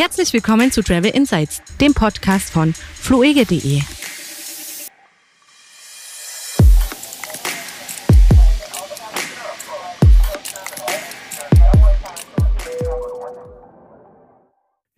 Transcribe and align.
Herzlich 0.00 0.32
willkommen 0.32 0.72
zu 0.72 0.82
Travel 0.82 1.10
Insights, 1.10 1.60
dem 1.78 1.92
Podcast 1.92 2.48
von 2.48 2.72
fluege.de. 2.72 3.82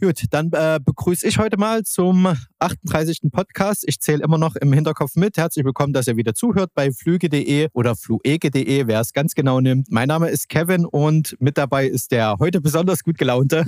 Gut, 0.01 0.23
dann 0.31 0.51
äh, 0.53 0.79
begrüße 0.85 1.27
ich 1.27 1.39
heute 1.39 1.57
mal 1.57 1.83
zum 1.83 2.33
38. 2.61 3.23
Podcast. 3.33 3.83
Ich 3.89 3.99
zähle 3.99 4.23
immer 4.23 4.39
noch 4.39 4.55
im 4.55 4.73
Hinterkopf 4.73 5.17
mit. 5.17 5.37
Herzlich 5.37 5.65
willkommen, 5.65 5.93
dass 5.93 6.07
ihr 6.07 6.17
wieder 6.17 6.37
zuhört 6.37 6.71
bei 6.77 6.93
flüge.de 6.93 7.71
oder 7.73 7.97
fluege.de, 7.97 8.87
wer 8.87 9.01
es 9.01 9.13
ganz 9.13 9.35
genau 9.35 9.59
nimmt. 9.59 9.91
Mein 9.91 10.07
Name 10.07 10.29
ist 10.29 10.49
Kevin 10.49 10.87
und 10.87 11.37
mit 11.41 11.59
dabei 11.59 11.89
ist 11.89 12.13
der 12.13 12.37
heute 12.39 12.61
besonders 12.61 13.03
gut 13.03 13.19
gelaunte 13.19 13.65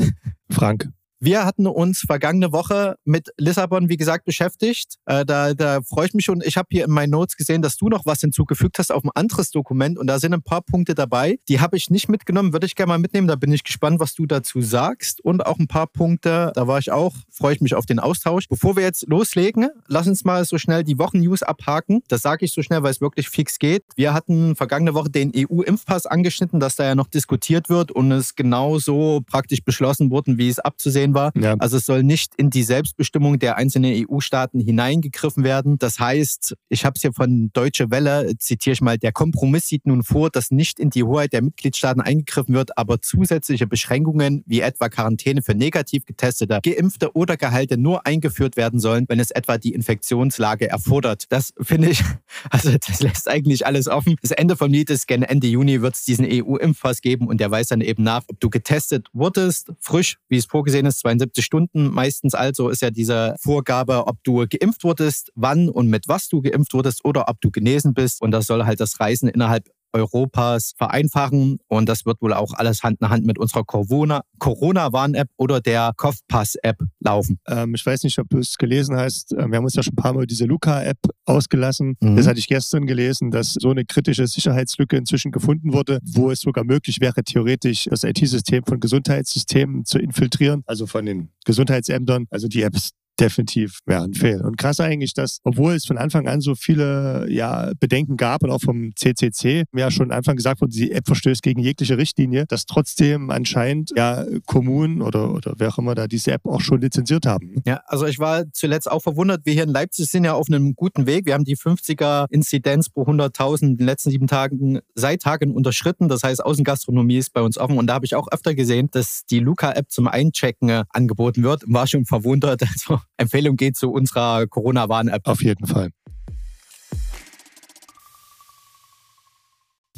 Frank. 0.48 0.92
Wir 1.20 1.44
hatten 1.44 1.66
uns 1.66 2.00
vergangene 2.00 2.52
Woche 2.52 2.96
mit 3.04 3.30
Lissabon, 3.38 3.88
wie 3.88 3.96
gesagt, 3.96 4.24
beschäftigt. 4.24 4.96
Äh, 5.06 5.24
da, 5.24 5.54
da 5.54 5.80
freue 5.82 6.06
ich 6.06 6.14
mich 6.14 6.24
schon. 6.24 6.42
Ich 6.44 6.56
habe 6.56 6.68
hier 6.70 6.84
in 6.84 6.90
meinen 6.90 7.10
Notes 7.10 7.36
gesehen, 7.36 7.62
dass 7.62 7.76
du 7.76 7.88
noch 7.88 8.04
was 8.04 8.20
hinzugefügt 8.20 8.78
hast 8.78 8.92
auf 8.92 9.04
ein 9.04 9.10
anderes 9.14 9.50
Dokument 9.50 9.98
und 9.98 10.06
da 10.06 10.18
sind 10.18 10.34
ein 10.34 10.42
paar 10.42 10.60
Punkte 10.60 10.94
dabei. 10.94 11.38
Die 11.48 11.60
habe 11.60 11.76
ich 11.76 11.88
nicht 11.90 12.08
mitgenommen, 12.08 12.52
würde 12.52 12.66
ich 12.66 12.74
gerne 12.74 12.90
mal 12.90 12.98
mitnehmen. 12.98 13.28
Da 13.28 13.36
bin 13.36 13.52
ich 13.52 13.64
gespannt, 13.64 14.00
was 14.00 14.14
du 14.14 14.26
dazu 14.26 14.60
sagst. 14.60 15.24
Und 15.24 15.46
auch 15.46 15.58
ein 15.58 15.66
paar 15.66 15.86
Punkte, 15.86 16.52
da 16.54 16.66
war 16.66 16.78
ich 16.78 16.92
auch, 16.92 17.14
freue 17.30 17.54
ich 17.54 17.60
mich 17.60 17.74
auf 17.74 17.86
den 17.86 17.98
Austausch. 17.98 18.48
Bevor 18.48 18.76
wir 18.76 18.82
jetzt 18.82 19.06
loslegen, 19.08 19.68
lass 19.86 20.06
uns 20.06 20.24
mal 20.24 20.44
so 20.44 20.58
schnell 20.58 20.84
die 20.84 20.98
Wochen-News 20.98 21.42
abhaken. 21.42 22.02
Das 22.08 22.22
sage 22.22 22.44
ich 22.44 22.52
so 22.52 22.62
schnell, 22.62 22.82
weil 22.82 22.90
es 22.90 23.00
wirklich 23.00 23.28
fix 23.30 23.58
geht. 23.58 23.84
Wir 23.96 24.12
hatten 24.12 24.56
vergangene 24.56 24.94
Woche 24.94 25.10
den 25.10 25.32
EU-Impfpass 25.34 26.06
angeschnitten, 26.06 26.60
dass 26.60 26.76
da 26.76 26.84
ja 26.84 26.94
noch 26.94 27.08
diskutiert 27.08 27.68
wird 27.68 27.92
und 27.92 28.12
es 28.12 28.34
genauso 28.34 29.22
praktisch 29.26 29.64
beschlossen 29.64 30.10
wurde, 30.10 30.36
wie 30.36 30.48
es 30.48 30.58
abzusehen 30.58 31.13
war. 31.14 31.32
Ja. 31.36 31.54
Also 31.58 31.76
es 31.76 31.86
soll 31.86 32.02
nicht 32.02 32.32
in 32.36 32.50
die 32.50 32.62
Selbstbestimmung 32.62 33.38
der 33.38 33.56
einzelnen 33.56 34.06
EU-Staaten 34.08 34.60
hineingegriffen 34.60 35.44
werden. 35.44 35.78
Das 35.78 35.98
heißt, 35.98 36.54
ich 36.68 36.84
habe 36.84 36.94
es 36.96 37.02
hier 37.02 37.12
von 37.12 37.50
Deutsche 37.52 37.90
Welle, 37.90 38.36
zitiere 38.38 38.74
ich 38.74 38.80
mal, 38.80 38.98
der 38.98 39.12
Kompromiss 39.12 39.68
sieht 39.68 39.86
nun 39.86 40.02
vor, 40.02 40.30
dass 40.30 40.50
nicht 40.50 40.78
in 40.78 40.90
die 40.90 41.04
Hoheit 41.04 41.32
der 41.32 41.42
Mitgliedstaaten 41.42 42.00
eingegriffen 42.00 42.54
wird, 42.54 42.76
aber 42.78 43.00
zusätzliche 43.00 43.66
Beschränkungen 43.66 44.42
wie 44.46 44.60
etwa 44.60 44.88
Quarantäne 44.88 45.42
für 45.42 45.54
negativ 45.54 46.04
getestete, 46.04 46.60
geimpfte 46.62 47.14
oder 47.14 47.36
Gehalte 47.36 47.78
nur 47.78 48.06
eingeführt 48.06 48.56
werden 48.56 48.80
sollen, 48.80 49.06
wenn 49.08 49.20
es 49.20 49.30
etwa 49.30 49.58
die 49.58 49.74
Infektionslage 49.74 50.68
erfordert. 50.68 51.24
Das 51.30 51.52
finde 51.60 51.90
ich, 51.90 52.02
also 52.50 52.70
das 52.70 53.00
lässt 53.00 53.28
eigentlich 53.28 53.66
alles 53.66 53.88
offen. 53.88 54.16
Das 54.22 54.30
Ende 54.30 54.56
vom 54.56 54.70
Lied 54.70 54.90
ist, 54.90 55.06
gerne 55.06 55.28
Ende 55.28 55.46
Juni 55.46 55.82
wird 55.82 55.94
es 55.94 56.04
diesen 56.04 56.26
EU-Impfpass 56.28 57.00
geben 57.00 57.28
und 57.28 57.40
der 57.40 57.50
weiß 57.50 57.68
dann 57.68 57.80
eben 57.80 58.02
nach, 58.02 58.22
ob 58.28 58.40
du 58.40 58.50
getestet 58.50 59.08
wurdest, 59.12 59.72
frisch, 59.80 60.18
wie 60.28 60.36
es 60.36 60.46
vorgesehen 60.46 60.86
ist, 60.86 60.93
72 60.98 61.44
Stunden 61.44 61.88
meistens 61.90 62.34
also 62.34 62.68
ist 62.68 62.82
ja 62.82 62.90
diese 62.90 63.34
Vorgabe, 63.40 64.06
ob 64.06 64.22
du 64.24 64.46
geimpft 64.48 64.84
wurdest, 64.84 65.30
wann 65.34 65.68
und 65.68 65.88
mit 65.88 66.08
was 66.08 66.28
du 66.28 66.42
geimpft 66.42 66.74
wurdest 66.74 67.04
oder 67.04 67.28
ob 67.28 67.40
du 67.40 67.50
genesen 67.50 67.94
bist. 67.94 68.22
Und 68.22 68.30
das 68.30 68.46
soll 68.46 68.64
halt 68.64 68.80
das 68.80 68.98
Reisen 69.00 69.28
innerhalb 69.28 69.68
Europas 69.94 70.72
vereinfachen. 70.76 71.58
Und 71.68 71.88
das 71.88 72.04
wird 72.04 72.20
wohl 72.20 72.34
auch 72.34 72.52
alles 72.52 72.82
Hand 72.82 73.00
in 73.00 73.08
Hand 73.08 73.24
mit 73.26 73.38
unserer 73.38 73.64
Corona-Warn-App 73.64 75.28
oder 75.36 75.60
der 75.60 75.92
Kopfpass-App 75.96 76.78
laufen. 77.00 77.38
Ähm, 77.48 77.74
ich 77.74 77.86
weiß 77.86 78.02
nicht, 78.02 78.18
ob 78.18 78.28
du 78.28 78.38
es 78.38 78.58
gelesen 78.58 78.96
hast. 78.96 79.32
Ähm, 79.32 79.50
wir 79.50 79.58
haben 79.58 79.64
uns 79.64 79.74
ja 79.74 79.82
schon 79.82 79.92
ein 79.92 80.02
paar 80.02 80.12
Mal 80.12 80.26
diese 80.26 80.44
Luca-App 80.44 80.98
ausgelassen. 81.24 81.96
Mhm. 82.00 82.16
Das 82.16 82.26
hatte 82.26 82.38
ich 82.38 82.48
gestern 82.48 82.86
gelesen, 82.86 83.30
dass 83.30 83.54
so 83.54 83.70
eine 83.70 83.84
kritische 83.84 84.26
Sicherheitslücke 84.26 84.96
inzwischen 84.96 85.32
gefunden 85.32 85.72
wurde, 85.72 86.00
wo 86.04 86.30
es 86.30 86.40
sogar 86.40 86.64
möglich 86.64 87.00
wäre, 87.00 87.22
theoretisch 87.22 87.84
das 87.84 88.04
IT-System 88.04 88.64
von 88.64 88.80
Gesundheitssystemen 88.80 89.84
zu 89.84 89.98
infiltrieren, 89.98 90.62
also 90.66 90.86
von 90.86 91.06
den 91.06 91.30
Gesundheitsämtern. 91.44 92.26
Also 92.30 92.48
die 92.48 92.62
Apps 92.62 92.90
definitiv 93.20 93.80
ja, 93.88 94.02
ein 94.02 94.14
Fehl. 94.14 94.40
Und 94.42 94.58
krass 94.58 94.80
eigentlich, 94.80 95.14
dass, 95.14 95.40
obwohl 95.44 95.74
es 95.74 95.84
von 95.84 95.98
Anfang 95.98 96.28
an 96.28 96.40
so 96.40 96.54
viele 96.54 97.26
ja, 97.28 97.72
Bedenken 97.78 98.16
gab 98.16 98.42
und 98.42 98.50
auch 98.50 98.60
vom 98.60 98.94
CCC 98.96 99.64
ja 99.74 99.90
schon 99.90 100.10
Anfang 100.10 100.36
gesagt 100.36 100.60
wurde, 100.60 100.72
die 100.72 100.92
App 100.92 101.06
verstößt 101.06 101.42
gegen 101.42 101.60
jegliche 101.60 101.98
Richtlinie, 101.98 102.46
dass 102.46 102.66
trotzdem 102.66 103.30
anscheinend 103.30 103.92
ja 103.96 104.24
Kommunen 104.46 105.02
oder, 105.02 105.32
oder 105.32 105.54
wer 105.58 105.68
auch 105.68 105.78
immer 105.78 105.94
da 105.94 106.06
diese 106.06 106.32
App 106.32 106.46
auch 106.46 106.60
schon 106.60 106.80
lizenziert 106.80 107.26
haben. 107.26 107.62
Ja, 107.66 107.82
also 107.86 108.06
ich 108.06 108.18
war 108.18 108.44
zuletzt 108.52 108.90
auch 108.90 109.00
verwundert, 109.00 109.42
wir 109.44 109.52
hier 109.52 109.64
in 109.64 109.70
Leipzig 109.70 110.06
sind 110.06 110.24
ja 110.24 110.34
auf 110.34 110.48
einem 110.48 110.74
guten 110.74 111.06
Weg. 111.06 111.26
Wir 111.26 111.34
haben 111.34 111.44
die 111.44 111.56
50er 111.56 112.26
Inzidenz 112.30 112.88
pro 112.88 113.02
100.000 113.02 113.62
in 113.62 113.76
den 113.76 113.86
letzten 113.86 114.10
sieben 114.10 114.26
Tagen 114.26 114.80
seit 114.94 115.22
Tagen 115.22 115.54
unterschritten. 115.54 116.08
Das 116.08 116.22
heißt, 116.22 116.44
Außengastronomie 116.44 117.18
ist 117.18 117.32
bei 117.32 117.42
uns 117.42 117.58
offen 117.58 117.78
und 117.78 117.86
da 117.86 117.94
habe 117.94 118.06
ich 118.06 118.14
auch 118.14 118.28
öfter 118.30 118.54
gesehen, 118.54 118.88
dass 118.90 119.24
die 119.30 119.38
Luca-App 119.38 119.90
zum 119.90 120.08
Einchecken 120.08 120.68
äh, 120.68 120.84
angeboten 120.90 121.42
wird. 121.42 121.62
War 121.66 121.86
schon 121.86 122.04
verwundert. 122.04 122.62
Also 122.74 122.98
Empfehlung 123.16 123.56
geht 123.56 123.76
zu 123.76 123.90
unserer 123.90 124.46
Corona-Warn-App. 124.46 125.26
Auf 125.26 125.42
jeden 125.42 125.66
Fall. 125.66 125.90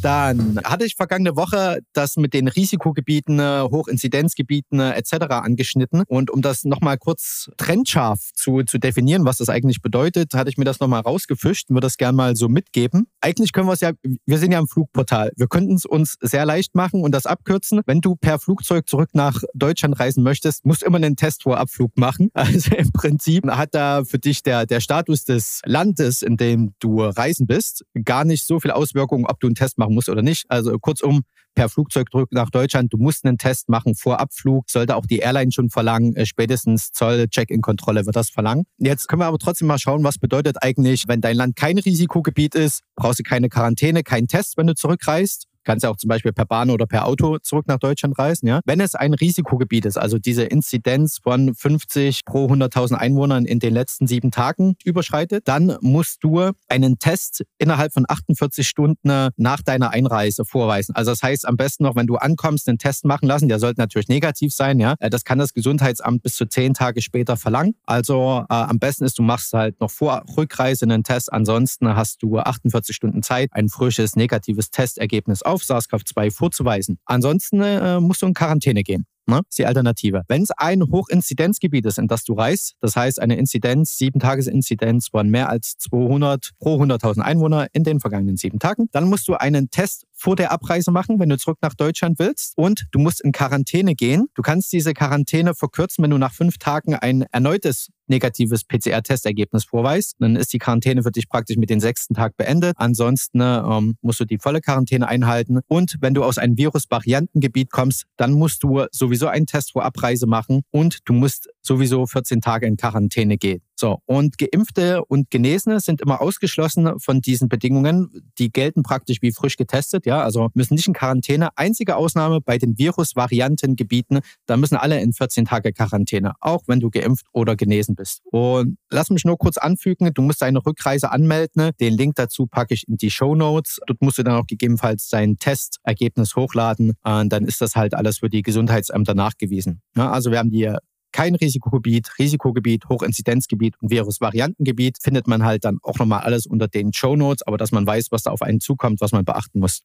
Dann 0.03 0.61
hatte 0.65 0.85
ich 0.85 0.95
vergangene 0.95 1.37
Woche 1.37 1.81
das 1.93 2.17
mit 2.17 2.35
den 2.35 2.49
Risikogebieten, 2.49 3.41
Hochinzidenzgebieten 3.41 4.81
etc. 4.81 5.13
angeschnitten. 5.31 6.03
Und 6.07 6.31
um 6.31 6.43
das 6.43 6.65
nochmal 6.65 6.99
kurz 6.99 7.51
trennscharf 7.57 8.21
zu, 8.35 8.63
zu 8.63 8.79
definieren, 8.79 9.25
was 9.25 9.39
das 9.39 9.49
eigentlich 9.49 9.83
bedeutet, 9.83 10.35
hatte 10.35 10.51
ich 10.51 10.59
mir 10.59 10.65
das 10.65 10.81
nochmal 10.81 11.01
rausgefischt 11.01 11.71
und 11.71 11.77
würde 11.77 11.87
das 11.87 11.97
gerne 11.97 12.17
mal 12.17 12.37
so 12.37 12.49
mitgeben. 12.49 13.07
Eigentlich 13.21 13.53
können 13.53 13.69
wir 13.69 13.73
es 13.73 13.81
ja, 13.81 13.93
wir 14.03 14.39
sind 14.39 14.53
ja 14.53 14.59
im 14.59 14.69
Flugportal. 14.69 15.33
Wir 15.37 15.49
könnten 15.49 15.75
es 15.75 15.85
uns 15.85 16.17
sehr 16.21 16.45
leicht 16.45 16.75
machen 16.75 17.03
und 17.03 17.13
das 17.13 17.27
abkürzen. 17.27 17.81
Wenn 17.87 18.01
du 18.01 18.17
per 18.17 18.39
Flugzeug 18.39 18.89
zurück 18.89 19.11
nach 19.15 19.43
Deutschland 19.55 19.99
reisen 19.99 20.23
möchtest, 20.23 20.65
musst 20.67 20.83
du 20.83 20.87
immer 20.87 20.97
einen 20.97 21.17
Test 21.17 21.43
vor 21.43 21.59
Abflug 21.59 21.97
machen. 21.97 22.31
Also 22.47 22.77
im 22.77 22.93
Prinzip 22.93 23.45
hat 23.51 23.75
da 23.75 24.05
für 24.05 24.21
dich 24.21 24.43
der, 24.43 24.67
der 24.67 24.81
Status 24.81 25.25
des 25.25 25.61
Landes, 25.65 26.23
in 26.23 26.37
dem 26.37 26.75
du 26.79 27.03
reisen 27.03 27.49
bist, 27.49 27.85
gar 28.05 28.25
nicht 28.25 28.47
so 28.47 28.61
viel 28.61 28.71
Auswirkungen, 28.71 29.27
ob 29.27 29.41
du 29.41 29.49
einen 29.49 29.57
Test 29.57 29.79
machen 29.79 29.95
musst 29.97 30.09
oder 30.09 30.23
nicht. 30.23 30.45
Also 30.49 30.79
kurzum, 30.79 31.23
per 31.57 31.69
Flugzeug 31.69 32.11
zurück 32.13 32.29
nach 32.33 32.51
Deutschland, 32.51 32.93
du 32.93 32.99
musst 32.99 33.25
einen 33.25 33.39
Test 33.39 33.69
machen 33.69 33.97
vor 33.97 34.21
Abflug, 34.21 34.71
sollte 34.71 34.95
auch 34.95 35.07
die 35.07 35.19
Airline 35.19 35.51
schon 35.51 35.71
verlangen, 35.71 36.15
äh, 36.15 36.27
spätestens 36.27 36.93
Zoll, 36.93 37.27
Check-in-Kontrolle 37.29 38.07
wird 38.07 38.15
das 38.15 38.31
verlangen. 38.31 38.65
Jetzt 38.79 39.09
können 39.09 39.23
wir 39.23 39.27
aber 39.27 39.39
trotzdem 39.39 39.67
mal 39.67 39.79
schauen, 39.79 40.05
was 40.05 40.19
bedeutet 40.19 40.63
eigentlich, 40.63 41.09
wenn 41.09 41.21
dein 41.21 41.37
Land 41.37 41.57
kein 41.57 41.79
Risikogebiet 41.79 42.55
ist, 42.55 42.83
brauchst 42.95 43.19
du 43.19 43.23
keine 43.25 43.49
Quarantäne, 43.49 44.05
keinen 44.05 44.29
Test, 44.29 44.57
wenn 44.57 44.67
du 44.69 44.75
zurückreist 44.75 45.49
kannst 45.67 45.85
ja 45.85 45.91
auch 45.91 45.97
zum 45.97 46.09
Beispiel 46.09 46.33
per 46.33 46.47
Bahn 46.47 46.71
oder 46.71 46.87
per 46.87 47.05
Auto 47.05 47.39
zurück 47.39 47.67
nach 47.67 47.79
Deutschland 47.79 48.19
reisen. 48.19 48.47
Ja? 48.47 48.61
Wenn 48.65 48.81
es 48.81 48.95
ein 48.95 49.13
Risikogebiet 49.13 49.85
ist, 49.85 49.99
also 49.99 50.19
diese 50.19 50.45
Inzidenz 50.45 51.19
von 51.23 51.55
50 51.55 52.25
pro 52.25 52.47
100.000 52.47 52.95
Einwohnern 52.95 53.45
in 53.45 53.59
den 53.59 53.75
letzten 53.75 54.07
sieben 54.07 54.31
Tagen 54.31 54.77
überschreitet, 54.85 55.47
dann 55.49 55.77
musst 55.81 56.25
du 56.25 56.51
einen 56.69 56.99
Test 56.99 57.45
innerhalb 57.59 57.93
von 57.93 58.07
48 58.09 58.67
Stunden 58.67 59.29
nach 59.37 59.63
deiner 59.63 59.91
Einreise 59.91 60.45
vorweisen. 60.45 60.95
Also 60.95 61.11
das 61.11 61.23
heißt 61.23 61.47
am 61.47 61.57
besten 61.57 61.83
noch, 61.83 61.97
wenn 61.97 62.07
du 62.07 62.17
ankommst, 62.17 62.69
einen 62.69 62.79
Test 62.79 63.05
machen 63.05 63.27
lassen. 63.27 63.49
Der 63.49 63.59
sollte 63.59 63.81
natürlich 63.81 64.09
negativ 64.09 64.55
sein. 64.55 64.79
Ja, 64.79 64.95
Das 64.97 65.25
kann 65.25 65.39
das 65.39 65.53
Gesundheitsamt 65.53 66.23
bis 66.23 66.37
zu 66.37 66.47
zehn 66.47 66.75
Tage 66.75 67.03
später 67.03 67.37
verlangen. 67.37 67.75
Also 67.85 68.45
äh, 68.49 68.55
am 68.55 68.79
besten 68.79 69.05
ist, 69.05 69.19
du 69.19 69.23
machst 69.23 69.53
halt 69.53 69.81
noch 69.81 69.91
vor 69.91 70.23
Rückreise 70.37 70.85
einen 70.85 71.03
Test. 71.03 71.33
Ansonsten 71.33 71.97
hast 71.97 72.23
du 72.23 72.39
48 72.39 72.95
Stunden 72.95 73.23
Zeit, 73.23 73.49
ein 73.53 73.69
frisches 73.69 74.15
negatives 74.15 74.71
Testergebnis 74.71 75.43
auf 75.43 75.56
auf 75.57 75.63
SARS-CoV-2 75.63 76.31
vorzuweisen. 76.31 76.99
Ansonsten 77.07 77.63
äh, 77.63 77.99
musst 77.99 78.23
du 78.23 78.27
in 78.27 78.35
Quarantäne 78.35 78.83
gehen. 78.83 79.07
Ne? 79.27 79.37
Das 79.37 79.47
ist 79.49 79.59
die 79.59 79.67
Alternative. 79.67 80.23
Wenn 80.29 80.43
es 80.43 80.51
ein 80.53 80.83
Hochinzidenzgebiet 80.83 81.85
ist, 81.87 81.99
in 81.99 82.07
das 82.07 82.23
du 82.25 82.35
reist, 82.35 82.75
das 82.81 82.95
heißt 82.95 83.21
eine 83.21 83.37
Inzidenz, 83.37 83.97
sieben 83.97 84.21
Tagesinzidenz 84.21 85.09
von 85.09 85.29
mehr 85.29 85.49
als 85.49 85.77
200 85.79 86.51
pro 86.61 86.81
100.000 86.81 87.21
Einwohner 87.21 87.67
in 87.73 87.83
den 87.83 87.99
vergangenen 87.99 88.37
sieben 88.37 88.59
Tagen, 88.59 88.89
dann 88.93 89.09
musst 89.09 89.27
du 89.27 89.35
einen 89.35 89.71
Test 89.71 90.07
vor 90.17 90.35
der 90.35 90.51
Abreise 90.51 90.91
machen, 90.91 91.21
wenn 91.21 91.29
du 91.29 91.39
zurück 91.39 91.59
nach 91.63 91.75
Deutschland 91.75 92.19
willst. 92.19 92.55
Und 92.57 92.87
du 92.91 92.99
musst 92.99 93.21
in 93.21 93.33
Quarantäne 93.33 93.95
gehen. 93.95 94.27
Du 94.35 94.43
kannst 94.43 94.73
diese 94.73 94.95
Quarantäne 94.95 95.55
verkürzen, 95.55 96.03
wenn 96.03 96.11
du 96.11 96.19
nach 96.19 96.33
fünf 96.33 96.59
Tagen 96.59 96.95
ein 96.95 97.27
erneutes 97.31 97.91
negatives 98.09 98.65
PCR-Testergebnis 98.65 99.65
vorweist. 99.65 100.17
Dann 100.19 100.37
ist 100.37 100.53
die 100.53 100.59
Quarantäne 100.59 101.03
für 101.03 101.11
dich 101.11 101.29
praktisch 101.29 101.57
mit 101.57 101.71
dem 101.71 101.81
sechsten 101.81 102.15
Tag 102.15 102.37
beendet. 102.37 102.75
Ansonsten 102.79 103.41
ähm, 103.41 103.97
musst 104.01 104.21
du 104.21 104.25
die 104.25 104.39
volle 104.39 104.61
Quarantäne 104.61 105.07
einhalten. 105.07 105.61
Und 105.67 105.97
wenn 106.01 106.15
du 106.15 106.25
aus 106.25 106.39
einem 106.39 106.57
Virus-Variantengebiet 106.57 107.71
kommst, 107.71 108.05
dann 108.17 108.33
musst 108.33 108.63
du 108.63 108.85
sowieso 108.91 109.27
einen 109.27 109.47
Test 109.47 109.73
vor 109.73 109.85
Abreise 109.85 110.27
machen 110.27 110.63
und 110.71 111.01
du 111.05 111.13
musst 111.13 111.49
sowieso 111.63 112.07
14 112.07 112.41
Tage 112.41 112.67
in 112.67 112.77
Quarantäne 112.77 113.37
gehen. 113.39 113.66
So, 113.79 113.99
und 114.07 114.39
Geimpfte 114.39 115.05
und 115.05 115.29
Genesene 115.31 115.81
sind 115.81 116.01
immer 116.01 116.23
ausgeschlossen 116.23 116.99
von 116.99 117.21
diesen 117.21 117.51
Bedingungen. 117.51 118.33
Die 118.39 118.51
gelten 118.51 118.83
praktisch 118.83 119.19
wie 119.21 119.33
frisch 119.33 119.59
getestet, 119.59 120.07
ja, 120.07 120.23
also 120.23 120.49
müssen 120.55 120.75
nicht 120.75 120.89
in 120.89 120.95
Quarantäne. 120.95 121.51
Einzige 121.57 121.97
Ausnahme 121.97 122.41
bei 122.41 122.57
den 122.57 122.79
Virusvariantengebieten, 122.79 124.21
da 124.47 124.57
müssen 124.57 124.77
alle 124.77 124.99
in 125.01 125.13
14 125.13 125.45
Tage 125.45 125.75
Quarantäne, 125.75 126.33
auch 126.41 126.63
wenn 126.67 126.81
du 126.81 126.89
geimpft 126.89 127.27
oder 127.33 127.55
genesen 127.55 127.97
bist. 127.97 128.23
Und 128.25 128.79
lass 128.91 129.11
mich 129.11 129.27
nur 129.27 129.37
kurz 129.37 129.59
anfügen, 129.59 130.11
du 130.15 130.23
musst 130.23 130.41
deine 130.41 130.65
Rückreise 130.65 131.11
anmelden. 131.11 131.71
Den 131.79 131.93
Link 131.93 132.15
dazu 132.15 132.47
packe 132.47 132.73
ich 132.73 132.89
in 132.89 132.97
die 132.97 133.11
Show 133.11 133.35
Notes. 133.35 133.79
Dort 133.87 134.01
musst 134.01 134.17
du 134.17 134.23
dann 134.23 134.37
auch 134.37 134.47
gegebenenfalls 134.47 135.09
dein 135.11 135.37
Testergebnis 135.37 136.35
hochladen. 136.35 136.95
Und 137.03 137.31
dann 137.31 137.45
ist 137.45 137.61
das 137.61 137.77
halt 137.77 137.93
alles 137.93 138.19
für 138.19 138.31
die 138.31 138.41
Gesundheitsämter 138.41 139.15
nachgewiesen. 139.15 139.83
Ja, 139.97 140.11
also 140.11 140.31
wir 140.31 140.39
haben 140.39 140.51
die 140.51 140.75
kein 141.17 141.35
Risikogebiet, 141.35 142.11
Risikogebiet, 142.19 142.91
Hochinzidenzgebiet 142.91 143.75
und 143.81 143.91
Virusvariantengebiet 143.91 144.99
findet 145.01 145.27
man 145.27 145.45
halt 145.45 145.65
dann 145.65 145.79
auch 145.83 145.99
nochmal 145.99 146.21
alles 146.21 146.45
unter 146.45 146.69
den 146.69 146.93
Show 146.93 147.17
Notes, 147.17 147.43
aber 147.47 147.57
dass 147.57 147.73
man 147.73 147.87
weiß, 147.87 148.09
was 148.11 148.25
da 148.25 148.33
auf 148.33 148.43
einen 148.43 148.61
zukommt, 148.61 149.01
was 149.01 149.13
man 149.13 149.25
beachten 149.25 149.61
muss. 149.61 149.81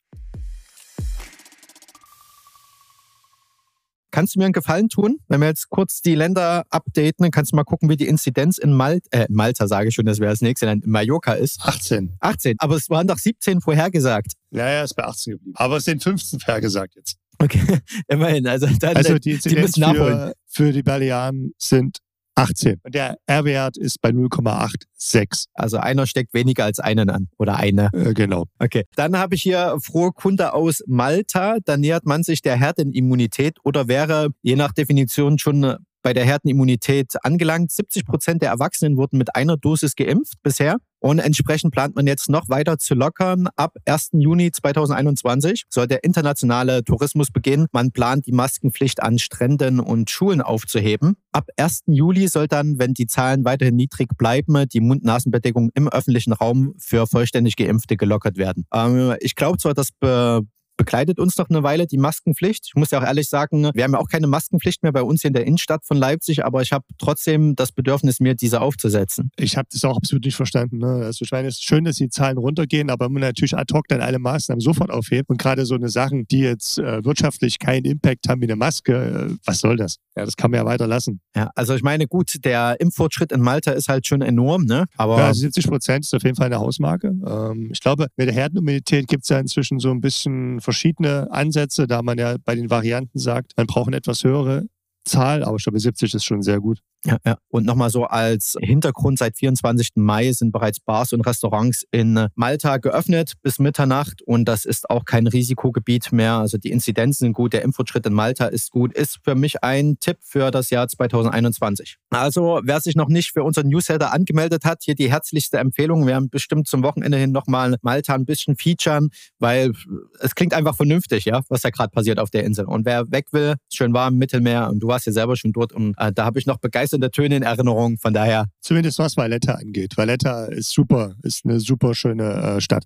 Kannst 4.12 4.36
du 4.36 4.40
mir 4.40 4.46
einen 4.46 4.52
Gefallen 4.52 4.90
tun, 4.90 5.20
wenn 5.30 5.40
wir 5.40 5.48
jetzt 5.48 5.70
kurz 5.70 6.02
die 6.02 6.16
Länder 6.16 6.66
updaten, 6.70 7.24
dann 7.24 7.32
kannst 7.32 7.54
du 7.54 7.56
mal 7.56 7.64
gucken, 7.64 7.88
wie 7.88 7.96
die 7.96 8.08
Inzidenz 8.08 8.58
in 8.58 8.74
Malta, 8.74 9.08
äh, 9.12 9.26
Malta 9.30 9.70
sage 9.70 9.88
ich 9.88 9.96
schon, 9.96 10.06
das 10.06 10.20
wäre 10.20 10.32
das 10.32 10.42
nächste, 10.42 10.66
in 10.66 10.82
Mallorca 10.86 11.32
ist. 11.32 11.62
18. 11.62 12.18
18, 12.20 12.58
aber 12.60 12.76
es 12.76 12.90
waren 12.90 13.08
doch 13.08 13.18
17 13.18 13.62
vorhergesagt. 13.62 14.34
Naja, 14.50 14.84
ist 14.84 14.96
bei 14.96 15.06
18 15.06 15.32
geblieben. 15.36 15.54
Aber 15.56 15.78
es 15.78 15.86
sind 15.86 16.04
15 16.04 16.42
vorhergesagt 16.42 16.96
jetzt. 16.98 17.16
Okay, 17.42 17.62
immerhin. 18.08 18.48
Also, 18.48 18.68
dann, 18.80 18.98
Also 18.98 19.18
die 19.18 19.38
die 19.38 19.56
müssen 19.56 19.80
nachholen. 19.80 20.34
Für, 20.52 20.72
die 20.72 20.84
Balearen 20.84 21.54
sind 21.58 21.98
18. 22.36 22.80
Und 22.84 22.96
der 22.96 23.18
R-Wert 23.26 23.78
ist 23.78 24.02
bei 24.02 24.10
0,86. 24.10 25.46
Also 25.54 25.78
einer 25.78 26.08
steckt 26.08 26.34
weniger 26.34 26.66
als 26.66 26.80
einen 26.80 27.10
an 27.10 27.28
oder 27.38 27.58
eine. 27.58 27.90
Äh, 27.94 28.14
genau. 28.14 28.46
Okay. 28.60 28.84
Dann 28.96 29.18
habe 29.18 29.36
ich 29.36 29.42
hier 29.42 29.78
frohe 29.82 30.12
Kunde 30.12 30.54
aus 30.54 30.82
Malta. 30.88 31.58
Da 31.66 31.78
nähert 31.78 32.06
man 32.06 32.24
sich 32.24 32.42
der 32.42 32.56
Herdenimmunität 32.56 33.58
oder 33.64 33.88
wäre 33.88 34.30
je 34.42 34.56
nach 34.56 34.72
Definition 34.72 35.40
schon 35.40 35.76
bei 36.02 36.14
der 36.14 36.26
Herdenimmunität 36.26 37.14
angelangt. 37.24 37.72
70 37.72 38.06
Prozent 38.06 38.42
der 38.42 38.50
Erwachsenen 38.50 38.98
wurden 38.98 39.18
mit 39.18 39.36
einer 39.36 39.58
Dosis 39.58 39.96
geimpft 39.96 40.42
bisher. 40.42 40.78
Und 41.02 41.18
entsprechend 41.20 41.74
plant 41.74 41.96
man 41.96 42.06
jetzt 42.06 42.30
noch 42.30 42.48
weiter 42.48 42.78
zu 42.78 42.94
lockern. 42.94 43.48
Ab 43.56 43.76
1. 43.86 44.12
Juni 44.14 44.52
2021 44.52 45.64
soll 45.68 45.88
der 45.88 46.04
internationale 46.04 46.84
Tourismus 46.84 47.32
beginnen. 47.32 47.66
Man 47.72 47.92
plant 47.92 48.28
die 48.28 48.32
Maskenpflicht 48.32 49.02
an 49.02 49.18
Stränden 49.18 49.80
und 49.80 50.12
Schulen 50.12 50.42
aufzuheben. 50.42 51.18
Ab 51.32 51.48
1. 51.58 51.84
Juli 51.88 52.28
soll 52.28 52.48
dann, 52.48 52.78
wenn 52.78 52.94
die 52.94 53.08
Zahlen 53.08 53.44
weiterhin 53.46 53.76
niedrig 53.76 54.10
bleiben, 54.16 54.70
die 54.70 54.80
Mund-Nasen-Bedeckung 54.80 55.72
im 55.74 55.90
öffentlichen 55.90 56.34
Raum 56.34 56.76
für 56.78 57.08
vollständig 57.08 57.56
Geimpfte 57.56 57.98
gelockert 57.98 58.38
werden. 58.38 58.68
Ähm, 58.72 59.16
ich 59.22 59.36
glaube 59.36 59.58
zwar, 59.58 59.74
das 59.74 59.92
be 59.92 60.42
begleitet 60.82 61.20
uns 61.20 61.36
doch 61.36 61.48
eine 61.48 61.62
Weile 61.62 61.86
die 61.86 62.00
Maskenpflicht. 62.00 62.66
Ich 62.66 62.76
muss 62.76 62.90
ja 62.90 62.98
auch 62.98 63.04
ehrlich 63.04 63.30
sagen, 63.30 63.70
wir 63.72 63.84
haben 63.84 63.94
ja 63.94 64.00
auch 64.00 64.10
keine 64.10 64.26
Maskenpflicht 64.26 64.82
mehr 64.82 64.92
bei 64.92 65.04
uns 65.04 65.22
hier 65.22 65.28
in 65.28 65.36
der 65.36 65.46
Innenstadt 65.46 65.86
von 65.86 65.96
Leipzig, 65.96 66.44
aber 66.44 66.64
ich 66.64 66.72
habe 66.72 66.86
trotzdem 66.98 67.56
das 67.56 67.72
Bedürfnis, 67.72 68.20
mir 68.20 68.34
diese 68.34 68.62
aufzusetzen. 68.62 69.30
Ich 69.38 69.58
habe 69.58 69.68
das 69.72 69.86
auch 69.86 69.96
absolut 69.96 70.26
nicht 70.26 70.36
verstanden. 70.36 70.80
Ne? 70.80 71.06
Also 71.06 71.24
ich 71.24 71.30
meine, 71.30 71.50
es 71.50 71.58
ist 71.58 71.66
schön, 71.66 71.84
dass 71.84 71.98
die 71.98 72.10
Zahlen 72.10 72.40
runtergehen, 72.40 72.90
aber 72.90 73.10
man 73.10 73.22
natürlich 73.22 73.56
ad 73.56 73.72
hoc 73.76 73.88
dann 73.90 74.02
alle 74.02 74.18
Maßnahmen 74.18 74.60
sofort 74.60 74.90
aufhebt 74.90 75.30
und 75.30 75.38
gerade 75.38 75.68
so 75.68 75.76
eine 75.76 75.90
Sachen, 75.90 76.26
die 76.28 76.40
jetzt 76.40 76.80
äh, 76.80 77.06
wirtschaftlich 77.06 77.60
keinen 77.60 77.86
Impact 77.86 78.28
haben 78.28 78.42
wie 78.42 78.46
eine 78.46 78.56
Maske, 78.56 79.30
äh, 79.30 79.36
was 79.46 79.60
soll 79.60 79.78
das? 79.78 79.98
Ja, 80.18 80.26
das 80.26 80.36
kann 80.36 80.50
man 80.50 80.62
ja 80.62 80.66
weiter 80.66 80.88
lassen. 80.88 81.22
Ja, 81.36 81.52
also 81.56 81.76
ich 81.76 81.84
meine, 81.84 82.08
gut, 82.08 82.44
der 82.44 82.78
Impffortschritt 82.80 83.32
in 83.32 83.42
Malta 83.42 83.72
ist 83.72 83.88
halt 83.88 84.08
schon 84.08 84.24
enorm, 84.24 84.66
ne? 84.66 84.86
Aber 84.98 85.18
Ja, 85.20 85.28
also 85.28 85.42
70 85.42 85.68
Prozent 85.68 86.06
ist 86.06 86.14
auf 86.16 86.24
jeden 86.24 86.36
Fall 86.36 86.48
eine 86.48 86.60
Hausmarke. 86.60 87.14
Ähm, 87.26 87.70
ich 87.72 87.80
glaube, 87.80 88.08
mit 88.18 88.28
der 88.28 88.34
Herdenimmunität 88.34 89.08
gibt 89.08 89.24
es 89.24 89.30
ja 89.30 89.40
inzwischen 89.40 89.80
so 89.80 89.92
ein 89.92 90.02
bisschen 90.02 90.60
verschiedene 90.72 91.30
Ansätze, 91.32 91.86
da 91.86 92.02
man 92.02 92.18
ja 92.18 92.38
bei 92.46 92.56
den 92.56 92.70
Varianten 92.70 93.20
sagt, 93.20 93.52
man 93.58 93.68
braucht 93.68 93.88
eine 93.88 93.98
etwas 93.98 94.24
höhere 94.24 94.64
Zahl, 95.06 95.44
aber 95.44 95.58
ich 95.58 95.64
glaube, 95.64 95.80
70 95.80 96.14
ist 96.14 96.24
schon 96.24 96.42
sehr 96.42 96.60
gut. 96.60 96.80
Ja, 97.04 97.18
ja. 97.26 97.38
Und 97.50 97.66
nochmal 97.66 97.90
so 97.90 98.06
als 98.06 98.56
Hintergrund, 98.62 99.18
seit 99.18 99.36
24. 99.36 99.94
Mai 99.96 100.32
sind 100.34 100.52
bereits 100.52 100.80
Bars 100.80 101.14
und 101.14 101.22
Restaurants 101.22 101.84
in 101.90 102.28
Malta 102.36 102.78
geöffnet 102.78 103.34
bis 103.42 103.58
Mitternacht 103.58 104.22
und 104.22 104.46
das 104.46 104.66
ist 104.66 104.88
auch 104.88 105.06
kein 105.06 105.26
Risikogebiet 105.26 106.12
mehr. 106.12 106.34
Also 106.34 106.60
die 106.60 106.70
Inzidenzen 106.70 107.26
sind 107.26 107.34
gut, 107.34 107.54
der 107.54 107.64
Impffortschritt 107.64 108.06
in 108.06 108.14
Malta 108.14 108.46
ist 108.46 108.70
gut, 108.70 108.94
ist 108.94 109.18
für 109.24 109.34
mich 109.34 109.64
ein 109.64 109.98
Tipp 110.00 110.18
für 110.22 110.52
das 110.52 110.70
Jahr 110.70 110.88
2021. 110.88 111.98
Also 112.12 112.62
wer 112.64 112.80
sich 112.82 112.96
noch 112.96 113.08
nicht 113.08 113.32
für 113.32 113.44
unseren 113.44 113.70
Newsletter 113.70 114.14
angemeldet 114.14 114.64
hat, 114.64 114.84
hier 114.84 114.94
die 114.94 115.10
herzlichste 115.10 115.58
Empfehlung. 115.58 116.06
Wir 116.06 116.16
haben 116.16 116.30
bestimmt 116.30 116.68
zum 116.68 116.84
Wochenende 116.84 117.18
hin 117.18 117.32
nochmal 117.32 117.78
Malta 117.82 118.14
ein 118.14 118.26
bisschen 118.26 118.56
featuren, 118.56 119.10
weil 119.40 119.72
es 120.20 120.36
klingt 120.36 120.54
einfach 120.54 120.76
vernünftig, 120.76 121.26
ja, 121.26 121.42
was 121.50 121.62
da 121.62 121.72
gerade 121.72 121.90
passiert 121.90 122.20
auf 122.20 122.30
der 122.30 122.44
Insel. 122.44 122.66
Und 122.66 122.86
wer 122.86 123.10
weg 123.12 123.26
will, 123.32 123.56
schön 123.74 123.92
warm, 123.94 124.18
Mittelmeer 124.18 124.70
und 124.70 124.80
du 124.82 124.91
warst 124.92 125.08
ja 125.08 125.12
selber 125.12 125.36
schon 125.36 125.54
dort 125.54 125.74
und 125.74 125.96
äh, 125.98 126.12
da 126.14 126.26
habe 126.26 126.38
ich 126.38 126.46
noch 126.46 126.60
begeisterte 126.60 127.10
Töne 127.10 127.38
in 127.38 127.44
Erinnerung. 127.44 127.98
Von 127.98 128.14
daher 128.14 128.46
Zumindest 128.60 129.00
was 129.00 129.18
Valletta 129.18 129.54
angeht. 129.54 129.98
Valletta 129.98 130.46
ist 130.46 130.72
super, 130.72 131.16
ist 131.24 131.46
eine 131.46 131.60
super 131.60 131.96
schöne 131.96 132.58
äh, 132.58 132.62
Stadt. 132.62 132.84